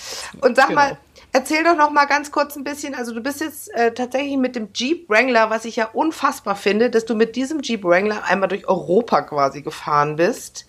und 0.40 0.56
sag 0.56 0.68
genau. 0.68 0.80
mal, 0.80 0.98
erzähl 1.32 1.64
doch 1.64 1.76
noch 1.76 1.90
mal 1.90 2.06
ganz 2.06 2.30
kurz 2.30 2.56
ein 2.56 2.64
bisschen, 2.64 2.94
also 2.94 3.12
du 3.12 3.20
bist 3.20 3.40
jetzt 3.40 3.74
äh, 3.74 3.92
tatsächlich 3.92 4.38
mit 4.38 4.56
dem 4.56 4.68
Jeep 4.72 5.10
Wrangler, 5.10 5.50
was 5.50 5.64
ich 5.66 5.76
ja 5.76 5.90
unfassbar 5.92 6.56
finde, 6.56 6.88
dass 6.88 7.04
du 7.04 7.14
mit 7.14 7.36
diesem 7.36 7.60
Jeep 7.60 7.84
Wrangler 7.84 8.24
einmal 8.24 8.48
durch 8.48 8.66
Europa 8.66 9.22
quasi 9.22 9.60
gefahren 9.62 10.16
bist. 10.16 10.64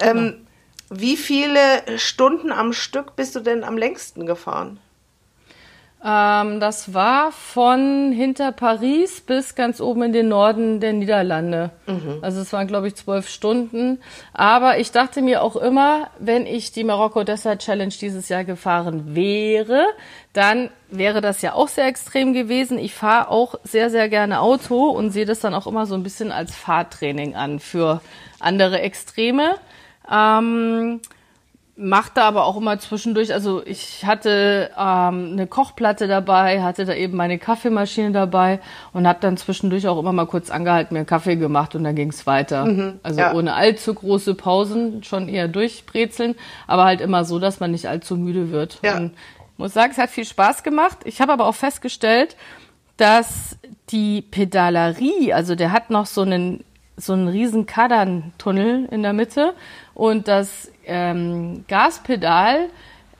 Ähm, 0.00 0.44
ja. 0.90 0.96
Wie 0.98 1.16
viele 1.16 1.58
Stunden 1.96 2.52
am 2.52 2.72
Stück 2.72 3.16
bist 3.16 3.34
du 3.34 3.40
denn 3.40 3.64
am 3.64 3.78
längsten 3.78 4.26
gefahren? 4.26 4.80
Ähm, 6.06 6.60
das 6.60 6.92
war 6.92 7.32
von 7.32 8.12
hinter 8.12 8.52
Paris 8.52 9.22
bis 9.22 9.54
ganz 9.54 9.80
oben 9.80 10.02
in 10.02 10.12
den 10.12 10.28
Norden 10.28 10.78
der 10.78 10.92
Niederlande. 10.92 11.70
Mhm. 11.86 12.18
Also 12.20 12.42
es 12.42 12.52
waren, 12.52 12.66
glaube 12.66 12.88
ich, 12.88 12.94
zwölf 12.94 13.26
Stunden. 13.26 14.00
Aber 14.34 14.78
ich 14.78 14.92
dachte 14.92 15.22
mir 15.22 15.42
auch 15.42 15.56
immer, 15.56 16.10
wenn 16.18 16.44
ich 16.44 16.72
die 16.72 16.84
Marokko 16.84 17.24
Desert 17.24 17.62
Challenge 17.62 17.94
dieses 17.98 18.28
Jahr 18.28 18.44
gefahren 18.44 19.14
wäre, 19.14 19.86
dann 20.34 20.68
wäre 20.90 21.22
das 21.22 21.40
ja 21.40 21.54
auch 21.54 21.68
sehr 21.68 21.86
extrem 21.86 22.34
gewesen. 22.34 22.78
Ich 22.78 22.92
fahre 22.92 23.30
auch 23.30 23.54
sehr, 23.64 23.88
sehr 23.88 24.10
gerne 24.10 24.40
Auto 24.40 24.90
und 24.90 25.10
sehe 25.10 25.24
das 25.24 25.40
dann 25.40 25.54
auch 25.54 25.66
immer 25.66 25.86
so 25.86 25.94
ein 25.94 26.02
bisschen 26.02 26.32
als 26.32 26.54
Fahrtraining 26.54 27.34
an 27.34 27.60
für 27.60 28.02
andere 28.40 28.80
Extreme. 28.80 29.54
Ähm, 30.10 31.00
macht 31.76 32.16
da 32.16 32.28
aber 32.28 32.44
auch 32.44 32.56
immer 32.56 32.78
zwischendurch, 32.78 33.34
also 33.34 33.64
ich 33.66 34.04
hatte 34.04 34.70
ähm, 34.78 35.30
eine 35.32 35.46
Kochplatte 35.48 36.06
dabei, 36.06 36.62
hatte 36.62 36.84
da 36.84 36.94
eben 36.94 37.16
meine 37.16 37.38
Kaffeemaschine 37.38 38.12
dabei 38.12 38.60
und 38.92 39.08
habe 39.08 39.18
dann 39.20 39.36
zwischendurch 39.36 39.88
auch 39.88 39.98
immer 39.98 40.12
mal 40.12 40.26
kurz 40.26 40.50
angehalten, 40.50 40.94
mir 40.94 41.04
Kaffee 41.04 41.34
gemacht 41.34 41.74
und 41.74 41.82
dann 41.82 41.96
ging's 41.96 42.26
weiter. 42.26 42.66
Mhm, 42.66 43.00
also 43.02 43.20
ja. 43.20 43.34
ohne 43.34 43.54
allzu 43.54 43.92
große 43.92 44.34
Pausen, 44.36 45.02
schon 45.02 45.28
eher 45.28 45.48
durchbrezeln, 45.48 46.36
aber 46.68 46.84
halt 46.84 47.00
immer 47.00 47.24
so, 47.24 47.40
dass 47.40 47.58
man 47.58 47.72
nicht 47.72 47.88
allzu 47.88 48.16
müde 48.16 48.52
wird. 48.52 48.78
Ja. 48.84 48.96
Und 48.96 49.14
muss 49.56 49.74
sagen, 49.74 49.90
es 49.90 49.98
hat 49.98 50.10
viel 50.10 50.24
Spaß 50.24 50.62
gemacht. 50.62 50.98
Ich 51.04 51.20
habe 51.20 51.32
aber 51.32 51.46
auch 51.46 51.54
festgestellt, 51.54 52.36
dass 52.96 53.58
die 53.90 54.22
Pedalerie, 54.22 55.32
also 55.32 55.56
der 55.56 55.72
hat 55.72 55.90
noch 55.90 56.06
so 56.06 56.22
einen 56.22 56.64
so 56.96 57.12
einen 57.12 57.26
riesen 57.26 57.66
Kadern-Tunnel 57.66 58.86
in 58.90 59.02
der 59.02 59.12
Mitte 59.12 59.54
und 59.94 60.28
das 60.28 60.70
ähm, 60.86 61.64
Gaspedal 61.68 62.68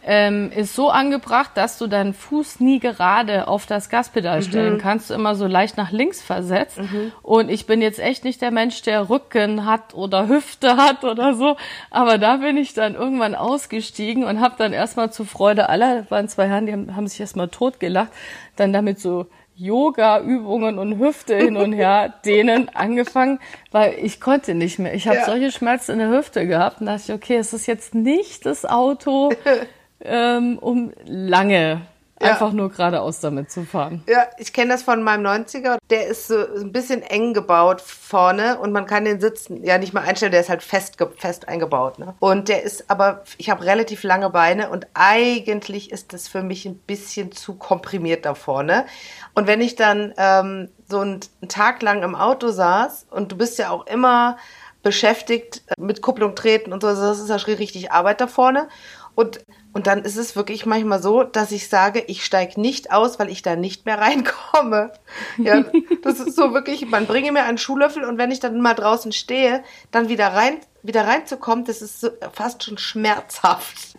ähm, 0.06 0.52
ist 0.54 0.74
so 0.74 0.90
angebracht, 0.90 1.52
dass 1.54 1.78
du 1.78 1.86
deinen 1.86 2.12
Fuß 2.12 2.60
nie 2.60 2.78
gerade 2.78 3.48
auf 3.48 3.64
das 3.64 3.88
Gaspedal 3.88 4.40
mhm. 4.40 4.42
stellen 4.42 4.78
kannst, 4.78 5.08
du 5.08 5.14
immer 5.14 5.34
so 5.34 5.46
leicht 5.46 5.78
nach 5.78 5.92
links 5.92 6.20
versetzt. 6.20 6.78
Mhm. 6.78 7.12
Und 7.22 7.48
ich 7.48 7.66
bin 7.66 7.80
jetzt 7.80 7.98
echt 7.98 8.24
nicht 8.24 8.42
der 8.42 8.50
Mensch, 8.50 8.82
der 8.82 9.08
Rücken 9.08 9.64
hat 9.64 9.94
oder 9.94 10.28
Hüfte 10.28 10.76
hat 10.76 11.04
oder 11.04 11.34
so, 11.34 11.56
aber 11.90 12.18
da 12.18 12.36
bin 12.36 12.58
ich 12.58 12.74
dann 12.74 12.94
irgendwann 12.94 13.34
ausgestiegen 13.34 14.24
und 14.24 14.40
habe 14.40 14.56
dann 14.58 14.72
erstmal 14.72 15.10
zur 15.10 15.26
Freude 15.26 15.68
aller, 15.70 16.10
waren 16.10 16.28
zwei 16.28 16.48
Herren, 16.48 16.66
die 16.66 16.72
haben, 16.72 16.94
haben 16.94 17.06
sich 17.06 17.20
erstmal 17.20 17.48
totgelacht, 17.48 18.10
dann 18.56 18.72
damit 18.72 19.00
so 19.00 19.26
Yoga-Übungen 19.56 20.78
und 20.78 20.98
Hüfte 20.98 21.36
hin 21.36 21.56
und 21.56 21.72
her 21.72 22.12
dehnen 22.24 22.68
angefangen, 22.74 23.38
weil 23.70 23.94
ich 24.02 24.20
konnte 24.20 24.54
nicht 24.54 24.78
mehr. 24.78 24.94
Ich 24.94 25.06
habe 25.06 25.18
ja. 25.18 25.24
solche 25.24 25.52
Schmerzen 25.52 25.92
in 25.92 25.98
der 26.00 26.10
Hüfte 26.10 26.46
gehabt 26.46 26.80
und 26.80 26.86
dachte 26.86 27.02
ich, 27.06 27.12
okay, 27.12 27.36
es 27.36 27.52
ist 27.52 27.66
jetzt 27.66 27.94
nicht 27.94 28.46
das 28.46 28.64
Auto, 28.64 29.30
ähm, 30.00 30.58
um 30.58 30.92
lange 31.04 31.82
ja. 32.24 32.32
einfach 32.32 32.52
nur 32.52 32.70
geradeaus 32.70 33.20
damit 33.20 33.50
zu 33.50 33.64
fahren. 33.64 34.02
Ja, 34.08 34.26
ich 34.38 34.52
kenne 34.52 34.72
das 34.72 34.82
von 34.82 35.02
meinem 35.02 35.24
90er. 35.26 35.78
Der 35.90 36.06
ist 36.06 36.28
so 36.28 36.36
ein 36.36 36.72
bisschen 36.72 37.02
eng 37.02 37.34
gebaut 37.34 37.80
vorne 37.80 38.58
und 38.58 38.72
man 38.72 38.86
kann 38.86 39.04
den 39.04 39.20
Sitz 39.20 39.46
ja 39.48 39.78
nicht 39.78 39.92
mal 39.92 40.02
einstellen, 40.02 40.32
der 40.32 40.40
ist 40.40 40.48
halt 40.48 40.62
fest, 40.62 40.96
fest 41.16 41.48
eingebaut. 41.48 41.98
Ne? 41.98 42.14
Und 42.20 42.48
der 42.48 42.62
ist 42.62 42.90
aber, 42.90 43.22
ich 43.38 43.50
habe 43.50 43.64
relativ 43.64 44.02
lange 44.02 44.30
Beine 44.30 44.70
und 44.70 44.86
eigentlich 44.94 45.92
ist 45.92 46.12
das 46.12 46.28
für 46.28 46.42
mich 46.42 46.66
ein 46.66 46.78
bisschen 46.78 47.32
zu 47.32 47.54
komprimiert 47.54 48.24
da 48.24 48.34
vorne. 48.34 48.86
Und 49.34 49.46
wenn 49.46 49.60
ich 49.60 49.76
dann 49.76 50.14
ähm, 50.16 50.68
so 50.88 51.00
einen, 51.00 51.20
Tag 51.48 51.82
lang 51.82 52.02
im 52.02 52.14
Auto 52.14 52.50
saß 52.50 53.06
und 53.10 53.32
du 53.32 53.36
bist 53.36 53.58
ja 53.58 53.70
auch 53.70 53.86
immer 53.86 54.36
beschäftigt 54.82 55.62
mit 55.78 56.02
Kupplung 56.02 56.34
treten 56.34 56.72
und 56.72 56.82
so, 56.82 56.88
das 56.88 57.18
ist 57.18 57.28
ja 57.28 57.36
richtig 57.36 57.92
Arbeit 57.92 58.20
da 58.20 58.26
vorne. 58.26 58.68
Und 59.14 59.40
und 59.74 59.88
dann 59.88 60.04
ist 60.04 60.16
es 60.16 60.36
wirklich 60.36 60.66
manchmal 60.66 61.02
so, 61.02 61.24
dass 61.24 61.50
ich 61.50 61.68
sage, 61.68 62.04
ich 62.06 62.24
steige 62.24 62.60
nicht 62.60 62.92
aus, 62.92 63.18
weil 63.18 63.28
ich 63.28 63.42
da 63.42 63.56
nicht 63.56 63.84
mehr 63.86 63.98
reinkomme. 64.00 64.92
Ja, 65.36 65.64
das 66.02 66.20
ist 66.20 66.36
so 66.36 66.54
wirklich, 66.54 66.86
man 66.86 67.06
bringe 67.06 67.32
mir 67.32 67.42
einen 67.42 67.58
Schuhlöffel 67.58 68.04
und 68.04 68.16
wenn 68.16 68.30
ich 68.30 68.38
dann 68.38 68.60
mal 68.60 68.74
draußen 68.74 69.10
stehe, 69.10 69.64
dann 69.90 70.08
wieder 70.08 70.28
rein, 70.28 70.58
wieder 70.82 71.06
reinzukommen, 71.06 71.64
das 71.64 71.82
ist 71.82 72.00
so 72.00 72.10
fast 72.32 72.62
schon 72.62 72.78
schmerzhaft. 72.78 73.98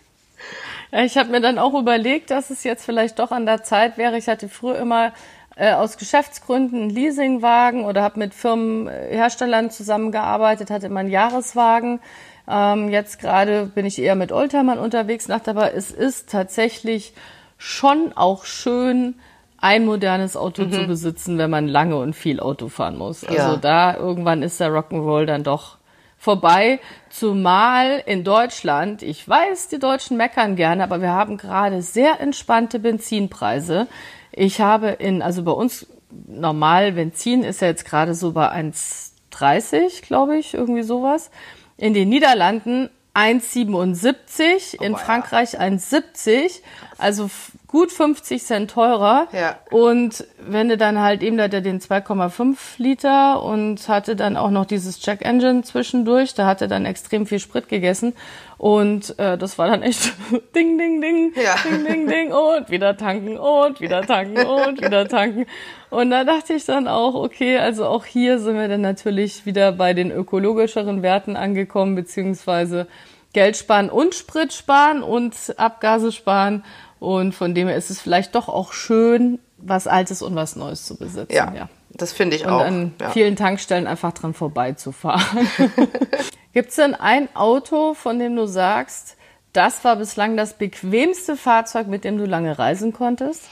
Ja, 0.92 1.04
ich 1.04 1.18
habe 1.18 1.30
mir 1.30 1.42
dann 1.42 1.58
auch 1.58 1.74
überlegt, 1.74 2.30
dass 2.30 2.48
es 2.48 2.64
jetzt 2.64 2.86
vielleicht 2.86 3.18
doch 3.18 3.30
an 3.30 3.44
der 3.44 3.62
Zeit 3.62 3.98
wäre. 3.98 4.16
Ich 4.16 4.28
hatte 4.28 4.48
früher 4.48 4.78
immer 4.78 5.12
äh, 5.56 5.72
aus 5.72 5.98
Geschäftsgründen 5.98 6.82
einen 6.82 6.90
Leasingwagen 6.90 7.84
oder 7.84 8.02
habe 8.02 8.18
mit 8.18 8.32
Firmenherstellern 8.32 9.70
zusammengearbeitet, 9.70 10.70
hatte 10.70 10.86
immer 10.86 11.00
einen 11.00 11.10
Jahreswagen 11.10 12.00
ähm, 12.48 12.88
jetzt 12.88 13.20
gerade 13.20 13.66
bin 13.66 13.86
ich 13.86 13.98
eher 14.00 14.14
mit 14.14 14.32
Oldtimern 14.32 14.78
unterwegs, 14.78 15.26
dachte 15.26 15.50
aber, 15.50 15.74
es 15.74 15.90
ist 15.90 16.30
tatsächlich 16.30 17.12
schon 17.58 18.12
auch 18.14 18.44
schön, 18.44 19.16
ein 19.58 19.84
modernes 19.84 20.36
Auto 20.36 20.64
mhm. 20.64 20.72
zu 20.72 20.86
besitzen, 20.86 21.38
wenn 21.38 21.50
man 21.50 21.66
lange 21.66 21.96
und 21.96 22.14
viel 22.14 22.40
Auto 22.40 22.68
fahren 22.68 22.96
muss. 22.96 23.24
Also 23.24 23.52
ja. 23.52 23.56
da 23.56 23.96
irgendwann 23.96 24.42
ist 24.42 24.60
der 24.60 24.70
Rock'n'Roll 24.70 25.24
dann 25.24 25.44
doch 25.44 25.78
vorbei. 26.18 26.78
Zumal 27.08 28.02
in 28.04 28.22
Deutschland, 28.22 29.02
ich 29.02 29.26
weiß, 29.26 29.68
die 29.68 29.78
Deutschen 29.78 30.16
meckern 30.16 30.56
gerne, 30.56 30.84
aber 30.84 31.00
wir 31.00 31.12
haben 31.12 31.36
gerade 31.36 31.82
sehr 31.82 32.20
entspannte 32.20 32.78
Benzinpreise. 32.78 33.86
Ich 34.32 34.60
habe 34.60 34.88
in, 34.88 35.22
also 35.22 35.42
bei 35.42 35.52
uns 35.52 35.86
normal 36.26 36.92
Benzin 36.92 37.42
ist 37.42 37.60
ja 37.60 37.68
jetzt 37.68 37.84
gerade 37.84 38.14
so 38.14 38.32
bei 38.32 38.50
1,30, 38.50 40.02
glaube 40.06 40.36
ich, 40.38 40.54
irgendwie 40.54 40.82
sowas 40.82 41.30
in 41.76 41.94
den 41.94 42.08
Niederlanden 42.08 42.90
1,77, 43.16 44.82
in 44.82 44.94
Frankreich 44.94 45.54
ja. 45.54 45.60
1,70, 45.60 46.60
also 46.98 47.30
gut 47.66 47.90
50 47.90 48.44
Cent 48.44 48.70
teurer. 48.70 49.28
Ja. 49.32 49.58
Und 49.70 50.26
wenn 50.38 50.68
du 50.68 50.76
dann 50.76 51.00
halt 51.00 51.22
eben, 51.22 51.38
da 51.38 51.44
hat 51.44 51.54
er 51.54 51.62
den 51.62 51.80
2,5 51.80 52.56
Liter 52.76 53.42
und 53.42 53.88
hatte 53.88 54.16
dann 54.16 54.36
auch 54.36 54.50
noch 54.50 54.66
dieses 54.66 55.00
Check 55.00 55.24
Engine 55.24 55.62
zwischendurch, 55.62 56.34
da 56.34 56.46
hat 56.46 56.60
er 56.60 56.68
dann 56.68 56.84
extrem 56.84 57.26
viel 57.26 57.38
Sprit 57.38 57.68
gegessen. 57.68 58.12
Und 58.58 59.18
äh, 59.18 59.36
das 59.36 59.58
war 59.58 59.68
dann 59.68 59.82
echt 59.82 60.14
ding, 60.54 60.78
ding, 60.78 61.00
ding, 61.00 61.32
ja. 61.34 61.56
ding, 61.62 61.84
ding, 61.84 62.06
ding 62.08 62.32
und 62.32 62.70
wieder 62.70 62.96
tanken 62.96 63.36
und 63.36 63.80
wieder 63.80 64.02
tanken 64.02 64.38
und 64.46 64.80
wieder 64.80 65.06
tanken. 65.06 65.46
Und 65.90 66.10
da 66.10 66.24
dachte 66.24 66.54
ich 66.54 66.64
dann 66.64 66.88
auch, 66.88 67.14
okay, 67.14 67.58
also 67.58 67.86
auch 67.86 68.06
hier 68.06 68.38
sind 68.38 68.56
wir 68.58 68.68
dann 68.68 68.80
natürlich 68.80 69.44
wieder 69.44 69.72
bei 69.72 69.92
den 69.92 70.10
ökologischeren 70.10 71.02
Werten 71.02 71.36
angekommen, 71.36 71.94
beziehungsweise 71.94 72.86
Geld 73.34 73.58
sparen 73.58 73.90
und 73.90 74.14
Sprit 74.14 74.54
sparen 74.54 75.02
und 75.02 75.34
Abgase 75.58 76.10
sparen. 76.10 76.64
Und 76.98 77.34
von 77.34 77.54
dem 77.54 77.68
her 77.68 77.76
ist 77.76 77.90
es 77.90 78.00
vielleicht 78.00 78.34
doch 78.34 78.48
auch 78.48 78.72
schön, 78.72 79.38
was 79.58 79.86
Altes 79.86 80.22
und 80.22 80.34
was 80.34 80.56
Neues 80.56 80.86
zu 80.86 80.96
besitzen. 80.96 81.34
Ja, 81.34 81.52
ja. 81.54 81.68
das 81.90 82.12
finde 82.12 82.36
ich 82.36 82.44
und 82.46 82.50
auch. 82.50 82.60
Und 82.60 82.66
an 82.66 82.94
ja. 82.98 83.10
vielen 83.10 83.36
Tankstellen 83.36 83.86
einfach 83.86 84.12
dran 84.12 84.32
vorbeizufahren. 84.32 85.46
Gibt 86.56 86.70
es 86.70 86.76
denn 86.76 86.94
ein 86.94 87.28
Auto, 87.36 87.92
von 87.92 88.18
dem 88.18 88.34
du 88.34 88.46
sagst, 88.46 89.18
das 89.52 89.84
war 89.84 89.96
bislang 89.96 90.38
das 90.38 90.54
bequemste 90.54 91.36
Fahrzeug, 91.36 91.86
mit 91.86 92.02
dem 92.02 92.16
du 92.16 92.24
lange 92.24 92.58
reisen 92.58 92.94
konntest? 92.94 93.44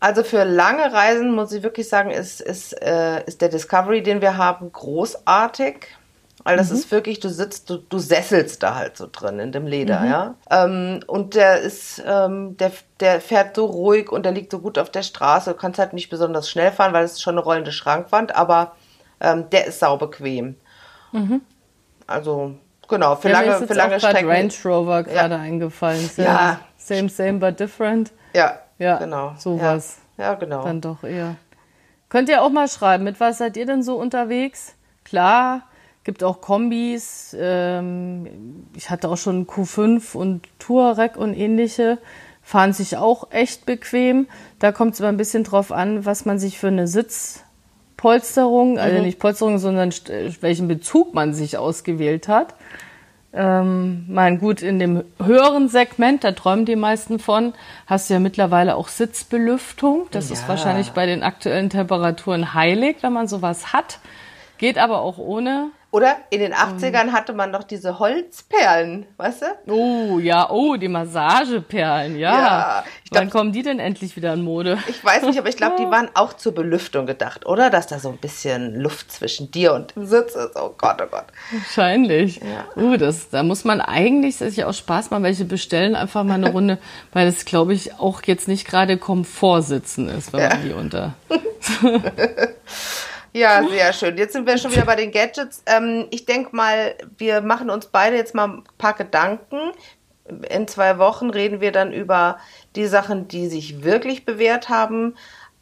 Also 0.00 0.22
für 0.22 0.44
lange 0.44 0.92
Reisen 0.92 1.34
muss 1.34 1.50
ich 1.52 1.62
wirklich 1.62 1.88
sagen, 1.88 2.10
ist, 2.10 2.42
ist, 2.42 2.74
äh, 2.82 3.24
ist 3.24 3.40
der 3.40 3.48
Discovery, 3.48 4.02
den 4.02 4.20
wir 4.20 4.36
haben, 4.36 4.70
großartig. 4.70 5.86
Weil 6.44 6.58
das 6.58 6.68
mhm. 6.68 6.76
ist 6.76 6.90
wirklich, 6.90 7.20
du 7.20 7.30
sitzt, 7.30 7.70
du, 7.70 7.78
du 7.78 7.96
sesselst 7.96 8.62
da 8.62 8.74
halt 8.74 8.98
so 8.98 9.08
drin 9.10 9.38
in 9.38 9.50
dem 9.50 9.66
Leder, 9.66 10.00
mhm. 10.00 10.10
ja. 10.10 10.34
Ähm, 10.50 11.00
und 11.06 11.36
der 11.36 11.62
ist, 11.62 12.02
ähm, 12.06 12.58
der, 12.58 12.70
der 13.00 13.22
fährt 13.22 13.56
so 13.56 13.64
ruhig 13.64 14.12
und 14.12 14.24
der 14.24 14.32
liegt 14.32 14.52
so 14.52 14.58
gut 14.58 14.76
auf 14.76 14.90
der 14.90 15.04
Straße. 15.04 15.52
Du 15.52 15.56
kannst 15.56 15.78
halt 15.78 15.94
nicht 15.94 16.10
besonders 16.10 16.50
schnell 16.50 16.70
fahren, 16.70 16.92
weil 16.92 17.06
es 17.06 17.12
ist 17.12 17.22
schon 17.22 17.36
eine 17.36 17.44
rollende 17.44 17.72
Schrankwand, 17.72 18.36
aber 18.36 18.76
ähm, 19.20 19.48
der 19.48 19.68
ist 19.68 19.80
saubequem. 19.80 20.56
Mhm. 21.12 21.40
Also 22.06 22.54
Genau, 22.88 23.16
für 23.16 23.28
Ja, 23.30 23.40
lange, 23.40 23.56
ist 23.56 23.66
für 23.66 23.74
lange 23.74 23.96
auch 23.96 24.00
Strecken. 24.00 24.28
Range 24.28 24.52
Rover 24.64 25.02
gerade 25.02 25.36
eingefallen. 25.36 26.08
Same, 26.08 26.28
Ja. 26.28 26.60
Same, 26.76 27.08
same, 27.08 27.34
but 27.34 27.58
different. 27.58 28.12
Ja, 28.32 28.60
Ja, 28.78 28.98
genau. 28.98 29.34
sowas. 29.38 29.98
Ja, 30.16 30.24
ja 30.24 30.34
genau. 30.34 30.62
Dann 30.62 30.80
doch 30.80 31.02
eher. 31.02 31.36
Könnt 32.08 32.28
ihr 32.28 32.42
auch 32.42 32.50
mal 32.50 32.68
schreiben, 32.68 33.04
mit 33.04 33.18
was 33.18 33.38
seid 33.38 33.56
ihr 33.56 33.66
denn 33.66 33.82
so 33.82 33.96
unterwegs? 33.96 34.74
Klar, 35.04 35.62
gibt 36.04 36.22
auch 36.22 36.40
Kombis. 36.40 37.34
Ähm, 37.38 38.66
ich 38.76 38.90
hatte 38.90 39.08
auch 39.08 39.16
schon 39.16 39.46
Q5 39.48 40.14
und 40.16 40.46
Touareg 40.60 41.16
und 41.16 41.34
ähnliche. 41.34 41.98
Fahren 42.42 42.72
sich 42.72 42.96
auch 42.96 43.32
echt 43.32 43.66
bequem. 43.66 44.28
Da 44.60 44.70
kommt 44.70 44.94
es 44.94 45.00
immer 45.00 45.08
ein 45.08 45.16
bisschen 45.16 45.42
drauf 45.42 45.72
an, 45.72 46.04
was 46.06 46.24
man 46.24 46.38
sich 46.38 46.58
für 46.60 46.68
eine 46.68 46.86
Sitzpolsterung, 47.96 48.78
also 48.78 49.02
nicht 49.02 49.18
Polsterung, 49.18 49.58
sondern 49.58 49.90
äh, 50.08 50.30
welchen 50.40 50.68
Bezug 50.68 51.14
man 51.14 51.32
sich 51.32 51.56
ausgewählt 51.56 52.28
hat. 52.28 52.54
Ähm, 53.32 54.04
mein 54.08 54.38
gut, 54.38 54.62
in 54.62 54.78
dem 54.78 55.04
höheren 55.22 55.68
Segment, 55.68 56.22
da 56.24 56.32
träumen 56.32 56.64
die 56.66 56.76
meisten 56.76 57.18
von, 57.18 57.54
hast 57.86 58.08
du 58.08 58.14
ja 58.14 58.20
mittlerweile 58.20 58.76
auch 58.76 58.88
Sitzbelüftung. 58.88 60.08
Das 60.10 60.30
ist 60.30 60.42
Ja. 60.42 60.48
wahrscheinlich 60.48 60.90
bei 60.90 61.06
den 61.06 61.22
aktuellen 61.22 61.70
Temperaturen 61.70 62.54
heilig, 62.54 62.98
wenn 63.00 63.12
man 63.12 63.28
sowas 63.28 63.72
hat. 63.72 63.98
Geht 64.58 64.78
aber 64.78 65.00
auch 65.00 65.18
ohne. 65.18 65.70
Oder 65.92 66.16
in 66.30 66.40
den 66.40 66.52
80ern 66.52 67.12
hatte 67.12 67.32
man 67.32 67.50
noch 67.50 67.62
diese 67.62 67.98
Holzperlen, 67.98 69.06
weißt 69.16 69.42
du? 69.42 69.72
Oh, 69.72 70.18
ja, 70.18 70.50
oh, 70.50 70.76
die 70.76 70.88
Massageperlen, 70.88 72.18
ja. 72.18 72.32
Ja, 72.38 72.84
glaub- 73.08 73.22
Wann 73.22 73.30
kommen 73.30 73.52
die 73.52 73.62
denn 73.62 73.78
endlich 73.78 74.14
wieder 74.16 74.34
in 74.34 74.42
Mode? 74.42 74.78
Ich 74.88 75.02
weiß 75.02 75.22
nicht, 75.22 75.38
aber 75.38 75.48
ich 75.48 75.56
glaube, 75.56 75.76
die 75.78 75.84
waren 75.90 76.10
auch 76.14 76.34
zur 76.34 76.54
Belüftung 76.54 77.06
gedacht, 77.06 77.46
oder? 77.46 77.70
Dass 77.70 77.86
da 77.86 77.98
so 77.98 78.10
ein 78.10 78.18
bisschen 78.18 78.74
Luft 78.80 79.10
zwischen 79.12 79.50
dir 79.50 79.72
und 79.74 79.94
dem 79.96 80.04
Sitz 80.06 80.34
ist. 80.34 80.56
Oh 80.56 80.74
Gott, 80.76 81.00
oh 81.02 81.06
Gott. 81.10 81.26
Wahrscheinlich. 81.52 82.40
Uh, 82.74 82.96
das, 82.96 83.30
da 83.30 83.42
muss 83.42 83.64
man 83.64 83.80
eigentlich 83.80 84.36
sich 84.36 84.64
auch 84.64 84.74
Spaß 84.74 85.10
machen, 85.10 85.22
welche 85.22 85.44
bestellen, 85.46 85.94
einfach 85.94 86.24
mal 86.24 86.34
eine 86.34 86.50
Runde, 86.50 86.78
weil 87.12 87.26
das, 87.26 87.44
glaube 87.44 87.72
ich, 87.72 87.94
auch 87.98 88.22
jetzt 88.24 88.48
nicht 88.48 88.66
gerade 88.66 88.98
Komfortsitzen 88.98 90.08
ist, 90.08 90.32
wenn 90.32 90.48
man 90.48 90.62
die 90.62 90.72
unter. 90.72 91.14
Ja, 93.36 93.62
sehr 93.68 93.92
schön. 93.92 94.16
Jetzt 94.16 94.32
sind 94.32 94.46
wir 94.46 94.56
schon 94.56 94.72
wieder 94.72 94.86
bei 94.86 94.96
den 94.96 95.12
Gadgets. 95.12 95.62
Ähm, 95.66 96.06
ich 96.10 96.24
denke 96.24 96.56
mal, 96.56 96.94
wir 97.18 97.42
machen 97.42 97.68
uns 97.70 97.86
beide 97.86 98.16
jetzt 98.16 98.34
mal 98.34 98.48
ein 98.48 98.64
paar 98.78 98.94
Gedanken. 98.94 99.58
In 100.48 100.66
zwei 100.66 100.98
Wochen 100.98 101.30
reden 101.30 101.60
wir 101.60 101.70
dann 101.70 101.92
über 101.92 102.38
die 102.74 102.86
Sachen, 102.86 103.28
die 103.28 103.48
sich 103.48 103.84
wirklich 103.84 104.24
bewährt 104.24 104.68
haben 104.68 105.14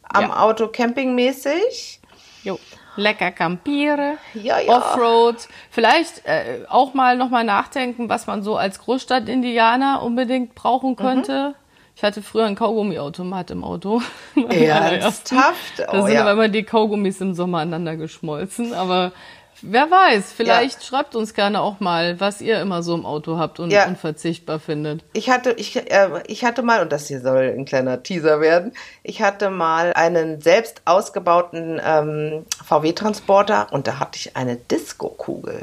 am 0.03 0.29
Ja. 0.29 0.39
Auto 0.39 0.67
campingmäßig. 0.67 1.99
Jo. 2.43 2.59
Lecker 2.97 3.31
campiere, 3.31 4.13
Ja, 4.33 4.59
ja. 4.59 4.77
Offroad, 4.77 5.49
vielleicht 5.69 6.25
äh, 6.25 6.61
auch 6.69 6.93
mal 6.93 7.17
nochmal 7.17 7.43
nachdenken, 7.43 8.07
was 8.07 8.25
man 8.25 8.41
so 8.41 8.55
als 8.55 8.79
Großstadt-Indianer 8.79 10.01
unbedingt 10.01 10.55
brauchen 10.55 10.95
könnte. 10.95 11.55
Ich 11.95 12.03
hatte 12.03 12.21
früher 12.21 12.45
ein 12.45 12.55
Kaugummiautomat 12.55 13.51
im 13.51 13.63
Auto. 13.63 14.01
Ernsthaft? 14.49 15.79
Da 15.79 15.87
Oh, 15.93 16.05
sind 16.05 16.15
ja. 16.15 16.21
aber 16.21 16.31
immer 16.33 16.49
die 16.49 16.63
Kaugummis 16.63 17.21
im 17.21 17.33
Sommer 17.33 17.59
aneinander 17.59 17.95
geschmolzen. 17.95 18.73
Aber 18.73 19.13
wer 19.61 19.89
weiß, 19.89 20.33
vielleicht 20.33 20.83
schreibt 20.83 21.15
uns 21.15 21.33
gerne 21.33 21.61
auch 21.61 21.79
mal, 21.79 22.19
was 22.19 22.41
ihr 22.41 22.59
immer 22.59 22.83
so 22.83 22.93
im 22.95 23.05
Auto 23.05 23.37
habt 23.37 23.61
und 23.61 23.71
Ja. 23.71 23.87
unverzichtbar 23.87 24.59
findet. 24.59 25.03
Ich 25.13 25.29
hatte, 25.29 25.51
ich, 25.53 25.77
äh, 25.89 26.09
ich 26.27 26.43
hatte 26.43 26.63
mal, 26.63 26.81
und 26.81 26.91
das 26.91 27.07
hier 27.07 27.21
soll 27.21 27.53
ein 27.57 27.63
kleiner 27.63 28.03
Teaser 28.03 28.41
werden, 28.41 28.73
ich 29.03 29.21
hatte 29.21 29.49
mal 29.49 29.93
einen 29.93 30.41
selbst 30.41 30.81
ausgebauten 30.83 31.79
ähm, 31.83 32.45
VW-Transporter 32.65 33.67
und 33.71 33.87
da 33.87 33.99
hatte 33.99 34.19
ich 34.19 34.35
eine 34.35 34.57
Disco-Kugel, 34.57 35.61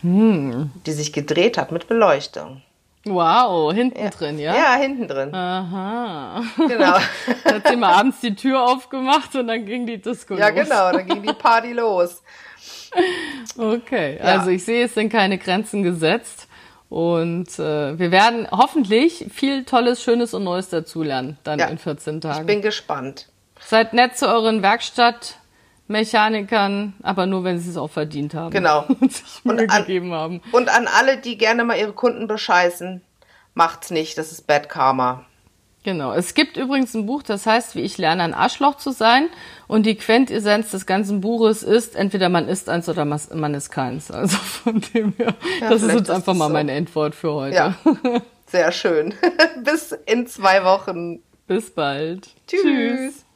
Hm. 0.00 0.70
die 0.86 0.92
sich 0.92 1.12
gedreht 1.12 1.58
hat 1.58 1.70
mit 1.70 1.86
Beleuchtung. 1.86 2.62
Wow, 3.06 3.72
hinten 3.74 4.10
drin, 4.10 4.38
ja? 4.38 4.54
Ja, 4.54 4.74
hinten 4.76 5.06
drin. 5.08 5.34
Aha. 5.34 6.42
Genau. 6.56 6.96
Da 7.44 7.54
hat 7.56 7.68
sie 7.68 7.76
mal 7.76 7.92
abends 7.94 8.20
die 8.20 8.34
Tür 8.34 8.62
aufgemacht 8.64 9.34
und 9.36 9.46
dann 9.48 9.66
ging 9.66 9.86
die 9.86 10.00
Disco 10.00 10.34
Ja, 10.34 10.48
los. 10.48 10.62
genau, 10.64 10.90
da 10.92 11.02
ging 11.02 11.22
die 11.22 11.32
Party 11.34 11.72
los. 11.74 12.22
Okay, 13.56 14.16
Ja. 14.18 14.24
also 14.38 14.50
ich 14.50 14.64
sehe, 14.64 14.84
es 14.86 14.94
sind 14.94 15.10
keine 15.10 15.38
Grenzen 15.38 15.82
gesetzt. 15.82 16.48
Und 16.88 17.58
äh, 17.58 17.98
wir 17.98 18.10
werden 18.12 18.46
hoffentlich 18.50 19.26
viel 19.32 19.64
Tolles, 19.64 20.02
Schönes 20.02 20.32
und 20.32 20.44
Neues 20.44 20.68
dazulernen, 20.68 21.38
dann 21.42 21.58
Ja. 21.58 21.66
in 21.66 21.78
14 21.78 22.16
Ich 22.16 22.20
Tagen. 22.22 22.46
bin 22.46 22.62
gespannt. 22.62 23.28
Seid 23.60 23.94
nett 23.94 24.16
zu 24.16 24.28
euren 24.28 24.62
Werkstattmechanikern, 25.88 26.94
aber 27.02 27.26
nur, 27.26 27.44
wenn 27.44 27.58
sie 27.58 27.70
es 27.70 27.76
auch 27.76 27.90
verdient 27.90 28.34
haben. 28.34 28.50
Genau. 28.50 28.84
Und 29.00 29.12
sich 29.12 29.40
Und 29.44 29.56
Mühe 29.56 29.68
an- 29.70 29.82
gegeben 29.86 30.12
haben. 30.12 30.40
Und 30.52 30.68
an 30.68 30.86
alle, 30.88 31.18
die 31.18 31.36
gerne 31.38 31.64
mal 31.64 31.76
ihre 31.78 31.92
Kunden 31.92 32.26
bescheißen, 32.26 33.02
macht's 33.54 33.90
nicht, 33.90 34.16
das 34.18 34.32
ist 34.32 34.46
Bad 34.46 34.68
Karma. 34.68 35.24
Genau. 35.84 36.14
Es 36.14 36.32
gibt 36.32 36.56
übrigens 36.56 36.94
ein 36.94 37.04
Buch, 37.04 37.22
das 37.22 37.44
heißt, 37.44 37.74
wie 37.74 37.82
ich 37.82 37.98
lerne, 37.98 38.22
ein 38.22 38.32
Arschloch 38.32 38.76
zu 38.76 38.90
sein. 38.90 39.28
Und 39.66 39.84
die 39.84 39.96
Quintessenz 39.96 40.70
des 40.70 40.86
ganzen 40.86 41.20
Buches 41.20 41.62
ist, 41.62 41.94
entweder 41.94 42.30
man 42.30 42.48
ist 42.48 42.70
eins 42.70 42.88
oder 42.88 43.04
man 43.04 43.52
ist 43.54 43.70
keins. 43.70 44.10
Also 44.10 44.38
von 44.38 44.80
dem 44.94 45.12
her, 45.18 45.34
das 45.60 45.82
ist 45.82 45.92
jetzt 45.92 46.02
ist 46.04 46.10
einfach 46.10 46.32
es 46.32 46.38
mal 46.38 46.46
so. 46.48 46.52
mein 46.54 46.70
Endwort 46.70 47.14
für 47.14 47.32
heute. 47.34 47.54
Ja, 47.56 47.74
sehr 48.46 48.72
schön. 48.72 49.12
Bis 49.62 49.92
in 50.06 50.26
zwei 50.26 50.64
Wochen. 50.64 51.20
Bis 51.46 51.70
bald. 51.70 52.28
Tschüss. 52.46 53.26